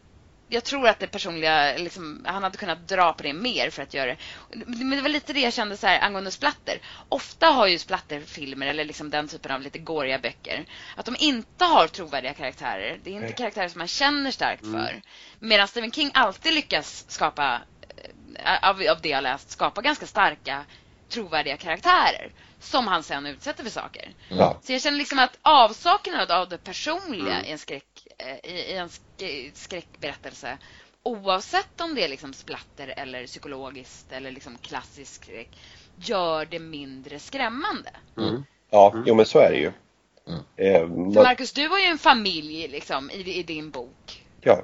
jag 0.53 0.63
tror 0.63 0.87
att 0.87 0.99
det 0.99 1.07
personliga, 1.07 1.77
liksom, 1.77 2.25
han 2.25 2.43
hade 2.43 2.57
kunnat 2.57 2.87
dra 2.87 3.13
på 3.13 3.23
det 3.23 3.33
mer 3.33 3.69
för 3.69 3.83
att 3.83 3.93
göra 3.93 4.05
det. 4.05 4.17
Men 4.65 4.89
det 4.89 5.01
var 5.01 5.09
lite 5.09 5.33
det 5.33 5.39
jag 5.39 5.53
kände 5.53 5.77
så 5.77 5.87
här, 5.87 6.01
angående 6.01 6.31
splatter. 6.31 6.81
Ofta 7.09 7.47
har 7.47 7.67
ju 7.67 7.79
splatterfilmer 7.79 8.67
eller 8.67 8.85
liksom 8.85 9.09
den 9.09 9.27
typen 9.27 9.51
av 9.51 9.61
lite 9.61 9.79
gåriga 9.79 10.19
böcker 10.19 10.65
att 10.95 11.05
de 11.05 11.15
inte 11.19 11.65
har 11.65 11.87
trovärdiga 11.87 12.33
karaktärer. 12.33 12.99
Det 13.03 13.09
är 13.09 13.13
inte 13.13 13.33
karaktärer 13.33 13.67
som 13.67 13.79
man 13.79 13.87
känner 13.87 14.31
starkt 14.31 14.65
för. 14.65 15.01
Medan 15.39 15.67
Stephen 15.67 15.91
King 15.91 16.11
alltid 16.13 16.53
lyckas 16.53 17.05
skapa 17.07 17.61
eh, 18.35 18.69
av, 18.69 18.81
av 18.91 19.01
det 19.01 19.09
jag 19.09 19.23
läst, 19.23 19.51
skapa 19.51 19.81
ganska 19.81 20.05
starka 20.05 20.65
trovärdiga 21.09 21.57
karaktärer 21.57 22.31
som 22.59 22.87
han 22.87 23.03
sen 23.03 23.25
utsätter 23.25 23.63
för 23.63 23.71
saker. 23.71 24.13
Ja. 24.29 24.59
Så 24.63 24.71
jag 24.71 24.81
känner 24.81 24.97
liksom 24.97 25.19
att 25.19 25.37
avsaknaden 25.41 26.37
av 26.37 26.49
det 26.49 26.57
personliga 26.57 27.45
i 27.45 27.51
en, 27.51 27.57
skräck, 27.57 27.85
i, 28.43 28.49
i 28.49 28.73
en 28.77 28.87
sk- 28.87 29.51
skräckberättelse 29.53 30.57
oavsett 31.03 31.81
om 31.81 31.95
det 31.95 32.03
är 32.03 32.09
liksom 32.09 32.33
splatter 32.33 32.93
eller 32.97 33.25
psykologiskt 33.25 34.11
eller 34.11 34.31
liksom 34.31 34.57
klassisk 34.57 35.23
skräck 35.23 35.57
gör 35.95 36.45
det 36.45 36.59
mindre 36.59 37.19
skrämmande. 37.19 37.89
Ja, 38.69 38.93
jo 39.05 39.15
men 39.15 39.25
så 39.25 39.39
är 39.39 39.51
det 39.51 39.57
ju. 39.57 39.71
Mm. 40.27 40.41
Eh, 40.55 40.87
man, 40.87 41.13
Marcus, 41.13 41.53
du 41.53 41.67
har 41.67 41.79
ju 41.79 41.85
en 41.85 41.97
familj 41.97 42.67
liksom 42.67 43.11
i, 43.11 43.39
i 43.39 43.43
din 43.43 43.69
bok, 43.71 44.23
ja, 44.41 44.61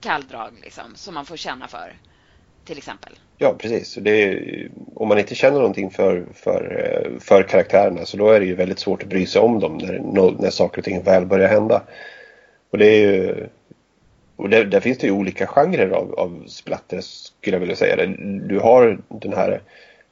Kalldrag, 0.00 0.52
liksom, 0.62 0.94
som 0.94 1.14
man 1.14 1.26
får 1.26 1.36
känna 1.36 1.68
för, 1.68 1.98
till 2.64 2.78
exempel. 2.78 3.12
ja, 3.38 3.54
precis. 3.58 3.96
Är, 3.96 4.70
om 4.94 5.08
man 5.08 5.18
inte 5.18 5.34
känner 5.34 5.58
någonting 5.58 5.90
för, 5.90 6.26
för, 6.34 6.84
eh, 6.84 7.20
för 7.20 7.42
karaktärerna 7.42 8.04
så 8.06 8.16
då 8.16 8.30
är 8.30 8.40
det 8.40 8.46
ju 8.46 8.54
väldigt 8.54 8.78
svårt 8.78 9.02
att 9.02 9.08
bry 9.08 9.26
sig 9.26 9.40
om 9.40 9.60
dem 9.60 9.78
när, 9.78 10.30
när 10.42 10.50
saker 10.50 10.78
och 10.78 10.84
ting 10.84 11.02
väl 11.02 11.26
börjar 11.26 11.48
hända. 11.48 11.82
Och 12.72 12.78
det 12.78 12.86
är 12.86 13.00
ju 13.00 13.46
och 14.36 14.48
där, 14.48 14.64
där 14.64 14.80
finns 14.80 14.98
det 14.98 15.06
ju 15.06 15.12
olika 15.12 15.46
genrer 15.46 15.90
av, 15.90 16.14
av 16.14 16.44
splatter 16.46 17.00
skulle 17.00 17.56
jag 17.56 17.60
vilja 17.60 17.76
säga. 17.76 18.06
Du 18.46 18.58
har 18.58 18.98
den 19.08 19.32
här 19.32 19.60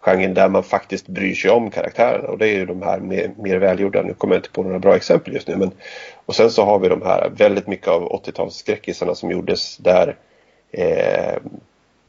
genren 0.00 0.34
där 0.34 0.48
man 0.48 0.62
faktiskt 0.62 1.08
bryr 1.08 1.34
sig 1.34 1.50
om 1.50 1.70
karaktärerna 1.70 2.28
och 2.28 2.38
det 2.38 2.48
är 2.48 2.54
ju 2.54 2.66
de 2.66 2.82
här 2.82 3.00
mer, 3.00 3.30
mer 3.38 3.56
välgjorda. 3.56 4.02
Nu 4.02 4.14
kommer 4.14 4.34
jag 4.34 4.38
inte 4.38 4.50
på 4.50 4.62
några 4.62 4.78
bra 4.78 4.96
exempel 4.96 5.34
just 5.34 5.48
nu 5.48 5.56
men 5.56 5.70
och 6.26 6.34
sen 6.34 6.50
så 6.50 6.64
har 6.64 6.78
vi 6.78 6.88
de 6.88 7.02
här 7.02 7.30
väldigt 7.36 7.66
mycket 7.66 7.88
av 7.88 8.08
80-talsskräckisarna 8.08 9.14
som 9.14 9.30
gjordes 9.30 9.76
där 9.76 10.16
eh, 10.70 11.36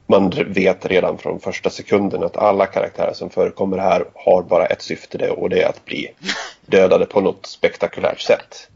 man 0.08 0.30
vet 0.48 0.86
redan 0.86 1.18
från 1.18 1.40
första 1.40 1.70
sekunden 1.70 2.24
att 2.24 2.38
alla 2.38 2.66
karaktärer 2.66 3.14
som 3.14 3.30
förekommer 3.30 3.78
här 3.78 4.06
har 4.14 4.44
bara 4.44 4.66
ett 4.66 4.82
syfte 4.82 5.30
och 5.30 5.50
det 5.50 5.62
är 5.62 5.70
att 5.70 5.86
bli 5.86 6.08
dödade 6.66 7.06
på 7.06 7.22
något 7.22 7.46
spektakulärt 7.46 8.20
sätt. 8.20 8.70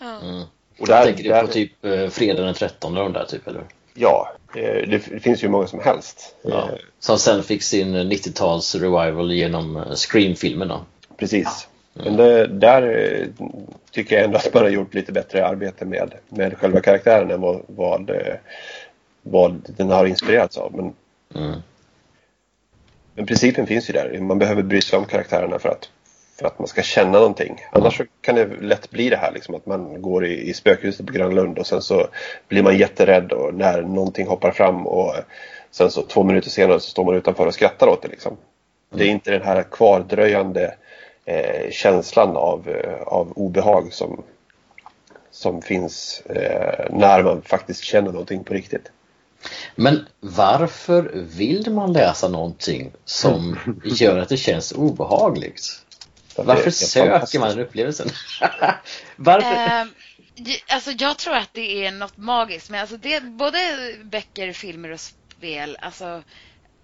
Mm. 0.00 0.42
Och 0.82 0.88
där, 0.88 1.04
tänker 1.04 1.24
du 1.24 1.40
på 1.40 1.52
typ 1.52 1.84
eh, 1.84 2.08
fredag 2.08 2.42
den 2.42 2.54
13 2.54 2.94
de 2.94 3.12
där 3.12 3.24
typ 3.24 3.46
eller? 3.48 3.62
Ja, 3.94 4.32
eh, 4.56 4.88
det, 4.88 4.98
finns 4.98 5.44
ju 5.44 5.48
många 5.48 5.66
som 5.66 5.80
helst. 5.80 6.34
Ja. 6.42 6.58
Eh, 6.58 6.78
Som 7.00 7.18
sen 7.18 7.42
fick 7.42 7.62
sin 7.62 7.96
90-tals 7.96 8.74
revival 8.74 9.32
genom 9.32 9.84
Scream-filmerna. 9.94 10.84
Precis. 11.16 11.68
Men 11.92 12.16
det, 12.16 12.46
där 12.46 13.28
tycker 13.90 14.16
jag 14.16 14.24
ändå 14.24 14.36
att 14.38 14.54
man 14.54 14.62
har 14.62 14.70
gjort 14.70 14.94
lite 14.94 15.12
bättre 15.12 15.46
arbete 15.46 15.84
med, 15.84 16.14
med 16.28 16.58
själva 16.58 16.80
karaktären 16.80 17.30
än 17.30 17.40
vad, 17.40 17.62
vad, 17.66 18.10
vad 19.22 19.62
den 19.76 19.90
har 19.90 20.06
inspirerats 20.06 20.56
av. 20.58 20.74
Men, 20.76 20.94
Mm. 21.34 21.60
men 23.14 23.26
principen 23.26 23.66
finns 23.66 23.88
ju 23.90 23.92
där. 23.92 24.18
Man 24.18 24.38
behöver 24.38 24.62
bry 24.62 24.80
sig 24.80 24.98
om 24.98 25.04
karaktärerna 25.04 25.58
för 25.58 25.68
att, 25.68 25.90
för 26.42 26.48
att 26.48 26.58
man 26.58 26.68
ska 26.68 26.82
känna 26.82 27.18
någonting. 27.18 27.60
Annars 27.72 28.00
kan 28.20 28.34
det 28.34 28.46
lätt 28.60 28.90
bli 28.90 29.08
det 29.08 29.16
här 29.16 29.32
liksom, 29.32 29.54
att 29.54 29.66
man 29.66 30.02
går 30.02 30.26
i, 30.26 30.50
i 30.50 30.54
spökhuset 30.54 31.06
på 31.06 31.12
Gröna 31.12 31.34
Lund 31.34 31.58
och 31.58 31.66
sen 31.66 31.82
så 31.82 32.08
blir 32.48 32.62
man 32.62 32.78
jätterädd 32.78 33.32
och 33.32 33.54
när 33.54 33.82
någonting 33.82 34.26
hoppar 34.26 34.50
fram 34.50 34.86
och 34.86 35.14
sen 35.70 35.90
så 35.90 36.02
två 36.02 36.22
minuter 36.22 36.50
senare 36.50 36.80
så 36.80 36.90
står 36.90 37.04
man 37.04 37.14
utanför 37.14 37.46
och 37.46 37.54
skrattar 37.54 37.86
åt 37.86 38.02
det. 38.02 38.08
Liksom. 38.08 38.36
Det 38.94 39.04
är 39.04 39.08
inte 39.08 39.30
den 39.30 39.42
här 39.42 39.62
kvardröjande 39.62 40.74
eh, 41.24 41.70
känslan 41.70 42.36
av, 42.36 42.68
eh, 42.68 43.02
av 43.02 43.32
obehag 43.36 43.92
som, 43.92 44.22
som 45.30 45.62
finns 45.62 46.22
eh, 46.26 46.86
när 46.90 47.22
man 47.22 47.42
faktiskt 47.42 47.84
känner 47.84 48.12
någonting 48.12 48.44
på 48.44 48.54
riktigt. 48.54 48.90
Men 49.74 50.06
varför 50.20 51.10
vill 51.14 51.70
man 51.70 51.92
läsa 51.92 52.28
någonting 52.28 52.92
som 53.04 53.58
gör 53.84 54.18
att 54.18 54.28
det 54.28 54.36
känns 54.36 54.72
obehagligt? 54.72 55.82
Varför 56.36 56.70
söker 56.70 57.38
man 57.38 57.48
den 57.48 57.60
upplevelsen? 57.60 58.08
varför? 59.16 59.54
Eh, 59.54 59.84
j- 60.34 60.64
alltså 60.68 60.90
jag 60.90 61.18
tror 61.18 61.34
att 61.36 61.54
det 61.54 61.86
är 61.86 61.92
något 61.92 62.16
magiskt 62.16 62.70
med 62.70 62.80
alltså 62.80 62.96
det, 62.96 63.20
både 63.20 63.58
böcker, 64.04 64.52
filmer 64.52 64.90
och 64.90 65.00
spel. 65.00 65.76
Alltså, 65.80 66.22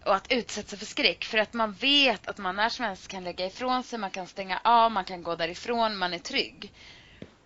och 0.04 0.14
att 0.14 0.32
utsätta 0.32 0.68
sig 0.68 0.78
för 0.78 0.86
skräck. 0.86 1.24
För 1.24 1.38
att 1.38 1.52
man 1.52 1.72
vet 1.72 2.28
att 2.28 2.38
man 2.38 2.56
när 2.56 2.68
som 2.68 2.84
helst 2.84 3.08
kan 3.08 3.24
lägga 3.24 3.46
ifrån 3.46 3.82
sig, 3.84 3.98
man 3.98 4.10
kan 4.10 4.26
stänga 4.26 4.60
av, 4.64 4.92
man 4.92 5.04
kan 5.04 5.22
gå 5.22 5.36
därifrån, 5.36 5.96
man 5.96 6.14
är 6.14 6.18
trygg. 6.18 6.72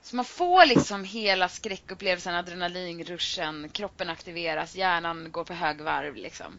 Så 0.03 0.17
man 0.17 0.25
får 0.25 0.67
liksom 0.67 1.05
hela 1.05 1.49
skräckupplevelsen, 1.49 2.35
adrenalinruschen, 2.35 3.69
kroppen 3.69 4.11
aktiveras, 4.11 4.75
hjärnan 4.75 5.33
går 5.33 5.45
på 5.45 5.55
högvarv 5.55 6.15
liksom. 6.17 6.59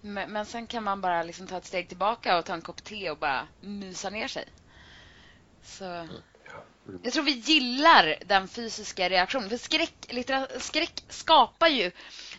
Men, 0.00 0.32
men 0.32 0.46
sen 0.46 0.66
kan 0.66 0.82
man 0.84 1.00
bara 1.00 1.22
liksom 1.22 1.46
ta 1.46 1.56
ett 1.58 1.64
steg 1.66 1.88
tillbaka 1.88 2.38
och 2.38 2.44
ta 2.44 2.54
en 2.54 2.62
kopp 2.62 2.84
te 2.84 3.10
och 3.10 3.18
bara 3.18 3.48
mysa 3.60 4.10
ner 4.10 4.28
sig. 4.28 4.44
Så... 5.64 6.08
Jag 7.02 7.12
tror 7.12 7.22
vi 7.24 7.30
gillar 7.32 8.16
den 8.26 8.48
fysiska 8.48 9.08
reaktionen. 9.08 9.48
För 9.50 9.56
skräck, 9.56 9.94
littera- 10.08 10.60
skräck 10.60 11.04
skapar 11.08 11.68
ju 11.68 11.90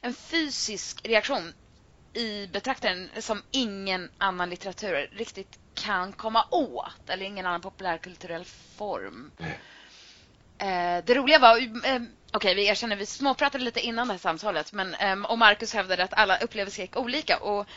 en 0.02 0.14
fysisk 0.14 1.02
reaktion 1.04 1.54
i 2.14 2.48
betraktaren 2.48 3.10
som 3.20 3.44
ingen 3.52 4.10
annan 4.18 4.50
litteratur 4.50 5.10
riktigt 5.12 5.60
kan 5.74 6.14
komma 6.14 6.46
åt. 6.52 7.10
Eller 7.10 7.26
ingen 7.26 7.46
annan 7.46 7.62
populärkulturell 7.62 8.46
form. 8.78 9.32
Eh, 10.58 11.04
det 11.06 11.14
roliga 11.16 11.40
var, 11.40 11.58
eh, 11.86 12.02
okej 12.34 12.56
vi 12.56 12.68
erkänner, 12.68 12.96
vi 12.96 13.06
småpratade 13.06 13.64
lite 13.64 13.80
innan 13.80 14.08
det 14.08 14.14
här 14.14 14.20
samtalet. 14.20 14.74
Men, 14.74 14.94
eh, 14.94 15.22
och 15.32 15.38
Marcus 15.38 15.74
hävdade 15.74 16.04
att 16.04 16.14
alla 16.14 16.38
upplever 16.38 16.72
skräck 16.72 16.98
olika. 16.98 17.38
Och 17.38 17.68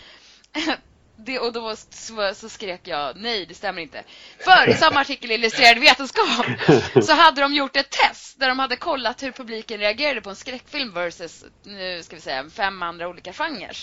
det, 1.18 1.38
och 1.38 1.52
då 1.52 1.76
så, 1.76 2.34
så 2.34 2.48
skrek 2.48 2.80
jag 2.84 3.16
nej, 3.16 3.46
det 3.46 3.54
stämmer 3.54 3.82
inte. 3.82 4.04
För 4.38 4.68
i 4.68 4.74
samma 4.74 5.00
artikel 5.00 5.30
i 5.30 5.34
Illustrerad 5.34 5.78
vetenskap 5.78 6.46
så 7.04 7.12
hade 7.12 7.40
de 7.40 7.54
gjort 7.54 7.76
ett 7.76 7.90
test 7.90 8.40
där 8.40 8.48
de 8.48 8.58
hade 8.58 8.76
kollat 8.76 9.22
hur 9.22 9.32
publiken 9.32 9.80
reagerade 9.80 10.20
på 10.20 10.30
en 10.30 10.36
skräckfilm 10.36 10.92
versus, 10.92 11.44
nu 11.62 12.02
ska 12.02 12.16
vi 12.16 12.22
säga, 12.22 12.50
fem 12.50 12.82
andra 12.82 13.08
olika 13.08 13.32
genrer. 13.32 13.76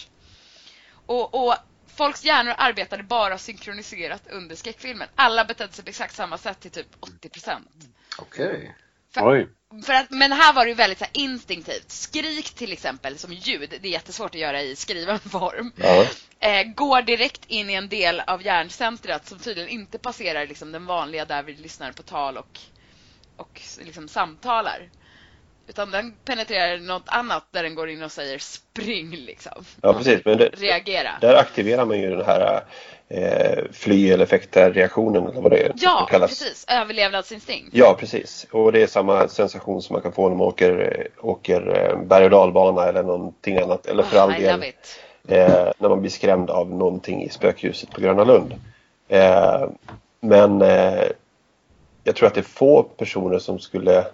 Och, 1.05 1.47
och 1.47 1.55
folks 1.95 2.25
hjärnor 2.25 2.53
arbetade 2.57 3.03
bara 3.03 3.37
synkroniserat 3.37 4.27
under 4.29 4.55
skräckfilmen. 4.55 5.07
Alla 5.15 5.45
betedde 5.45 5.73
sig 5.73 5.83
på 5.83 5.89
exakt 5.89 6.15
samma 6.15 6.37
sätt 6.37 6.59
till 6.59 6.71
typ 6.71 6.87
80 6.99 7.29
procent. 7.29 7.69
Okej. 8.17 8.75
För- 9.15 9.31
Oj. 9.31 9.47
För 9.85 9.93
att, 9.93 10.09
men 10.09 10.31
här 10.31 10.53
var 10.53 10.65
det 10.65 10.69
ju 10.69 10.75
väldigt 10.75 10.99
så 10.99 11.05
här, 11.05 11.11
instinktivt. 11.23 11.91
Skrik 11.91 12.53
till 12.53 12.73
exempel 12.73 13.17
som 13.17 13.33
ljud, 13.33 13.69
det 13.81 13.87
är 13.87 13.91
jättesvårt 13.91 14.35
att 14.35 14.41
göra 14.41 14.61
i 14.61 14.75
skriven 14.75 15.19
form. 15.19 15.71
Ja. 15.75 16.05
Eh, 16.39 16.63
går 16.75 17.01
direkt 17.01 17.45
in 17.47 17.69
i 17.69 17.73
en 17.73 17.89
del 17.89 18.19
av 18.19 18.41
hjärncentrat 18.45 19.27
som 19.27 19.39
tydligen 19.39 19.69
inte 19.69 19.97
passerar 19.99 20.47
liksom, 20.47 20.71
den 20.71 20.85
vanliga 20.85 21.25
där 21.25 21.43
vi 21.43 21.53
lyssnar 21.53 21.91
på 21.91 22.03
tal 22.03 22.37
och, 22.37 22.59
och 23.37 23.61
liksom, 23.85 24.07
samtalar. 24.07 24.89
Utan 25.67 25.91
den 25.91 26.13
penetrerar 26.25 26.77
något 26.77 27.03
annat 27.09 27.47
där 27.51 27.63
den 27.63 27.75
går 27.75 27.89
in 27.89 28.03
och 28.03 28.11
säger 28.11 28.39
spring 28.39 29.11
liksom. 29.15 29.65
ja, 29.81 29.93
precis. 29.93 30.25
Men 30.25 30.37
det, 30.37 30.45
Reagera. 30.45 31.17
där 31.21 31.35
aktiverar 31.35 31.85
man 31.85 31.99
ju 32.01 32.09
den 32.15 32.25
här 32.25 32.63
eh, 33.09 33.63
fly 33.71 34.11
eller 34.11 34.25
fäkta-reaktionen 34.25 35.27
eller 35.27 35.41
vad 35.41 35.51
det, 35.51 35.71
Ja, 35.75 36.07
kallas. 36.11 36.29
precis. 36.29 36.65
Överlevnadsinstinkt. 36.67 37.69
Ja, 37.71 37.95
precis. 37.99 38.47
Och 38.51 38.71
det 38.71 38.83
är 38.83 38.87
samma 38.87 39.27
sensation 39.27 39.81
som 39.81 39.93
man 39.93 40.01
kan 40.01 40.11
få 40.11 40.29
när 40.29 40.35
man 40.35 40.47
åker, 40.47 41.07
åker 41.21 41.89
eh, 41.91 41.99
berg 41.99 42.25
och 42.25 42.31
dalbana 42.31 42.85
eller 42.85 43.03
någonting 43.03 43.57
annat. 43.57 43.85
Eller 43.85 44.03
för 44.03 44.17
all 44.17 44.29
Oh, 44.29 44.37
del 44.39 44.63
eh, 45.27 45.71
när 45.77 45.89
man 45.89 46.01
blir 46.01 46.11
skrämd 46.11 46.49
av 46.49 46.69
någonting 46.69 47.23
i 47.23 47.29
spökhuset 47.29 47.91
på 47.91 48.01
Gröna 48.01 48.23
Lund. 48.23 48.53
Eh, 49.07 49.69
men 50.19 50.61
eh, 50.61 51.03
jag 52.03 52.15
tror 52.15 52.27
att 52.27 52.33
det 52.33 52.41
är 52.41 52.43
få 52.43 52.83
personer 52.83 53.39
som 53.39 53.59
skulle 53.59 54.05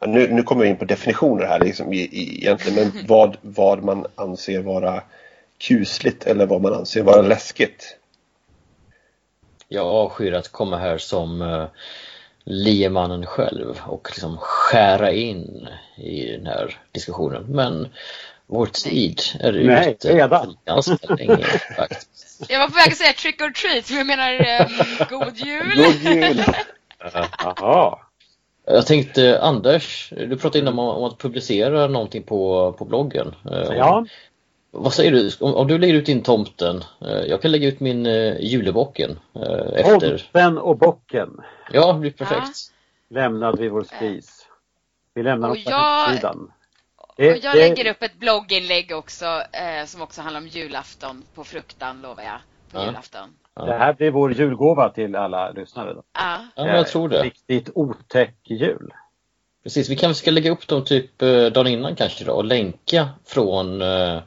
ja, 0.00 0.06
nu, 0.06 0.28
nu 0.32 0.42
kommer 0.42 0.62
vi 0.62 0.70
in 0.70 0.76
på 0.76 0.84
definitioner 0.84 1.46
här 1.46 1.58
liksom, 1.58 1.92
i, 1.92 1.98
i, 1.98 2.38
egentligen, 2.42 2.92
men 2.94 3.04
vad, 3.08 3.36
vad 3.40 3.84
man 3.84 4.06
anser 4.14 4.60
vara 4.62 5.02
kusligt 5.58 6.26
eller 6.26 6.46
vad 6.46 6.62
man 6.62 6.74
anser 6.74 7.02
vara 7.02 7.22
läskigt. 7.22 7.96
Jag 9.72 9.86
avskyr 9.86 10.32
att 10.32 10.52
komma 10.52 10.76
här 10.78 10.98
som 10.98 11.42
uh, 11.42 11.66
liemannen 12.44 13.26
själv 13.26 13.80
och 13.86 14.08
liksom 14.10 14.36
skära 14.40 15.12
in 15.12 15.68
i 15.96 16.26
den 16.36 16.46
här 16.46 16.78
diskussionen. 16.92 17.44
Men 17.48 17.88
vår 18.46 18.66
tid 18.66 19.20
är 19.40 19.52
Nej, 19.52 19.90
ute 19.90 20.14
redan. 20.16 20.56
ganska 20.64 21.14
länge 21.14 21.44
faktiskt. 21.76 22.46
Jag 22.48 22.58
var 22.58 22.66
på 22.68 22.74
väg 22.74 22.88
att 22.92 22.96
säga 22.98 23.12
trick 23.12 23.40
or 23.40 23.50
treat, 23.50 23.90
men 23.90 23.98
jag 23.98 24.06
menar 24.06 24.32
eh, 24.32 25.08
god 25.08 25.36
jul. 25.36 25.72
God 25.76 26.12
jul! 26.14 26.42
Jaha. 27.38 27.98
Jag 28.66 28.86
tänkte 28.86 29.40
Anders, 29.42 30.12
du 30.16 30.36
pratade 30.36 30.58
innan 30.58 30.78
om, 30.78 30.88
om 30.88 31.04
att 31.04 31.18
publicera 31.18 31.86
någonting 31.86 32.22
på, 32.22 32.72
på 32.78 32.84
bloggen. 32.84 33.34
Eh, 33.52 33.76
Ja. 33.76 34.06
Vad 34.70 34.92
säger 34.92 35.10
du, 35.12 35.30
om, 35.40 35.54
om 35.54 35.66
du 35.66 35.78
lägger 35.78 35.94
ut 35.94 36.06
din 36.06 36.22
tomten, 36.22 36.84
eh, 37.00 37.10
jag 37.10 37.42
kan 37.42 37.50
lägga 37.52 37.68
ut 37.68 37.80
min 37.80 38.06
uh, 38.06 38.40
julebocken 38.40 39.18
eh, 39.34 39.80
efter. 39.80 40.18
Tomten 40.18 40.58
och 40.58 40.78
bocken 40.78 41.40
Ja, 41.72 41.92
det 41.92 41.98
blir 41.98 42.10
perfekt. 42.10 42.56
lämnad 43.10 43.58
vid 43.58 43.70
vår 43.70 43.84
spis. 43.84 44.46
Vi 45.14 45.22
lämnar 45.22 45.48
Och 45.48 45.56
oss 45.56 45.64
på 45.64 45.70
jag- 45.70 46.10
utsidan. 46.12 46.52
och 46.96 47.14
jag 47.42 47.56
lägger 47.56 47.90
upp 47.90 48.02
ett 48.02 48.18
blogginlägg 48.18 48.92
också 48.92 49.24
eh, 49.52 49.86
som 49.86 50.02
också 50.02 50.22
handlar 50.22 50.40
om 50.40 50.46
julafton 50.48 51.22
på 51.34 51.44
fruktan 51.44 52.02
lovar 52.02 52.22
jag. 52.22 52.38
På 52.72 52.78
ja. 52.78 52.86
julafton. 52.86 53.28
Det 53.54 53.72
här 53.78 53.92
blir 53.92 54.10
vår 54.10 54.32
julgåva 54.32 54.88
till 54.88 55.16
alla 55.16 55.50
lyssnare. 55.50 55.94
Då. 55.94 56.02
Ja. 56.12 56.38
ja, 56.54 56.66
jag 56.76 56.88
tror 56.88 57.08
det. 57.08 57.22
Riktigt 57.22 57.70
otäck 57.74 58.36
jul. 58.44 58.92
Precis, 59.62 59.90
vi 59.90 59.96
kanske 59.96 60.22
ska 60.22 60.30
lägga 60.30 60.50
upp 60.50 60.66
dem 60.68 60.84
typ 60.84 61.22
eh, 61.22 61.44
dagen 61.46 61.66
innan 61.66 61.96
kanske 61.96 62.24
då 62.24 62.32
och 62.32 62.44
länka 62.44 63.08
från, 63.26 63.82
eh, 63.82 64.18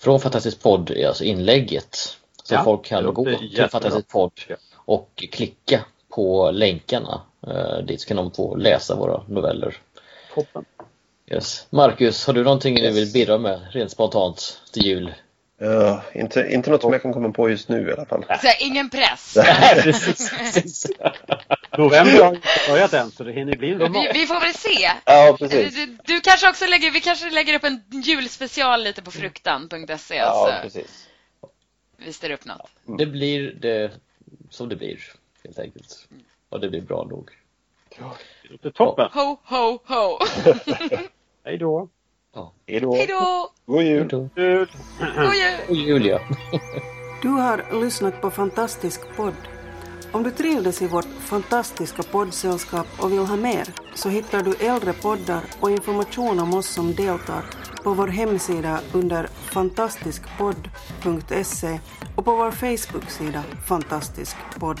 från 0.00 0.20
Fantastisk 0.20 0.62
podd, 0.62 1.04
alltså 1.06 1.24
inlägget. 1.24 1.96
Så 2.42 2.54
ja, 2.54 2.64
folk 2.64 2.84
kan 2.84 3.14
gå 3.14 3.24
till 3.24 3.68
Fantastisk 3.70 4.08
podd 4.08 4.32
och 4.74 5.24
klicka 5.30 5.84
på 6.08 6.50
länkarna. 6.50 7.20
Eh, 7.46 7.78
dit 7.78 8.06
kan 8.06 8.16
de 8.16 8.30
få 8.30 8.56
läsa 8.56 8.96
våra 8.96 9.22
noveller. 9.28 9.76
Toppen. 10.34 10.64
Yes. 11.30 11.66
Marcus, 11.70 12.26
har 12.26 12.34
du 12.34 12.44
någonting 12.44 12.78
yes. 12.78 12.94
du 12.94 13.00
vill 13.00 13.12
bidra 13.12 13.38
med 13.38 13.60
rent 13.70 13.90
spontant 13.90 14.60
till 14.72 14.86
jul? 14.86 15.12
Uh, 15.62 16.00
inte, 16.14 16.48
inte 16.50 16.70
något 16.70 16.82
som 16.82 16.92
jag 16.92 17.02
kan 17.02 17.12
komma 17.12 17.30
på 17.32 17.50
just 17.50 17.68
nu 17.68 17.88
i 17.88 17.92
alla 17.92 18.06
fall. 18.06 18.24
Så 18.42 18.48
ingen 18.60 18.90
press? 18.90 19.36
November 21.78 22.22
har 22.22 22.34
inte 22.34 22.48
börjat 22.68 22.92
än 22.92 23.10
så 23.10 23.24
det 23.24 23.32
hinner 23.32 23.56
bli 23.56 23.70
en 23.70 23.92
vi, 23.92 24.10
vi 24.14 24.26
får 24.26 24.40
väl 24.40 24.54
se. 24.54 24.90
Ja, 25.04 25.36
precis. 25.38 25.74
Du, 25.74 25.98
du, 26.04 26.20
kanske 26.20 26.48
också 26.48 26.66
lägger, 26.66 26.90
vi 26.90 27.00
kanske 27.00 27.30
lägger 27.30 27.54
upp 27.54 27.64
en 27.64 27.82
julspecial 27.90 28.82
lite 28.82 29.02
på 29.02 29.10
fruktan.se. 29.10 30.16
Ja, 30.16 30.46
så 30.46 30.62
precis. 30.62 31.08
Vi 31.96 32.12
ställer 32.12 32.34
upp 32.34 32.44
något. 32.44 32.70
Mm. 32.86 32.96
Det 32.96 33.06
blir 33.06 33.52
det 33.52 33.90
som 34.50 34.68
det 34.68 34.76
blir 34.76 34.98
helt 35.44 35.58
enkelt. 35.58 36.08
Och 36.48 36.60
det 36.60 36.68
blir 36.68 36.80
bra 36.80 37.04
nog. 37.10 37.30
Det 38.42 38.48
låter 38.48 38.70
toppen. 38.70 39.08
Ho, 39.12 39.36
ho, 39.44 39.78
ho. 39.86 40.18
Hej 41.44 41.58
då. 41.58 41.88
Ja. 42.34 42.52
Hej 42.66 42.80
då. 42.80 42.94
Hej 42.94 43.06
då. 43.06 43.50
God 43.66 43.82
jul. 43.82 44.28
Jul. 44.36 44.68
God 44.98 45.34
jul. 45.34 45.58
God 45.68 45.76
jul, 45.76 46.06
ja. 46.06 46.20
Du 47.22 47.28
har 47.28 47.80
lyssnat 47.80 48.20
på 48.20 48.30
Fantastisk 48.30 49.00
podd. 49.16 49.34
Om 50.12 50.22
du 50.22 50.30
trivdes 50.30 50.82
i 50.82 50.86
vårt 50.86 51.06
fantastiska 51.20 52.02
poddsällskap 52.02 52.86
och 52.98 53.12
vill 53.12 53.18
ha 53.18 53.36
mer 53.36 53.68
så 53.94 54.08
hittar 54.08 54.42
du 54.42 54.54
äldre 54.54 54.92
poddar 54.92 55.42
och 55.60 55.70
information 55.70 56.40
om 56.40 56.54
oss 56.54 56.66
som 56.66 56.94
deltar 56.94 57.44
på 57.82 57.94
vår 57.94 58.08
hemsida 58.08 58.80
under 58.92 59.26
fantastiskpodd.se 59.26 61.80
och 62.16 62.24
på 62.24 62.36
vår 62.36 62.50
Facebook-sida 62.50 63.42
Fantastisk 63.66 64.36
podd. 64.58 64.80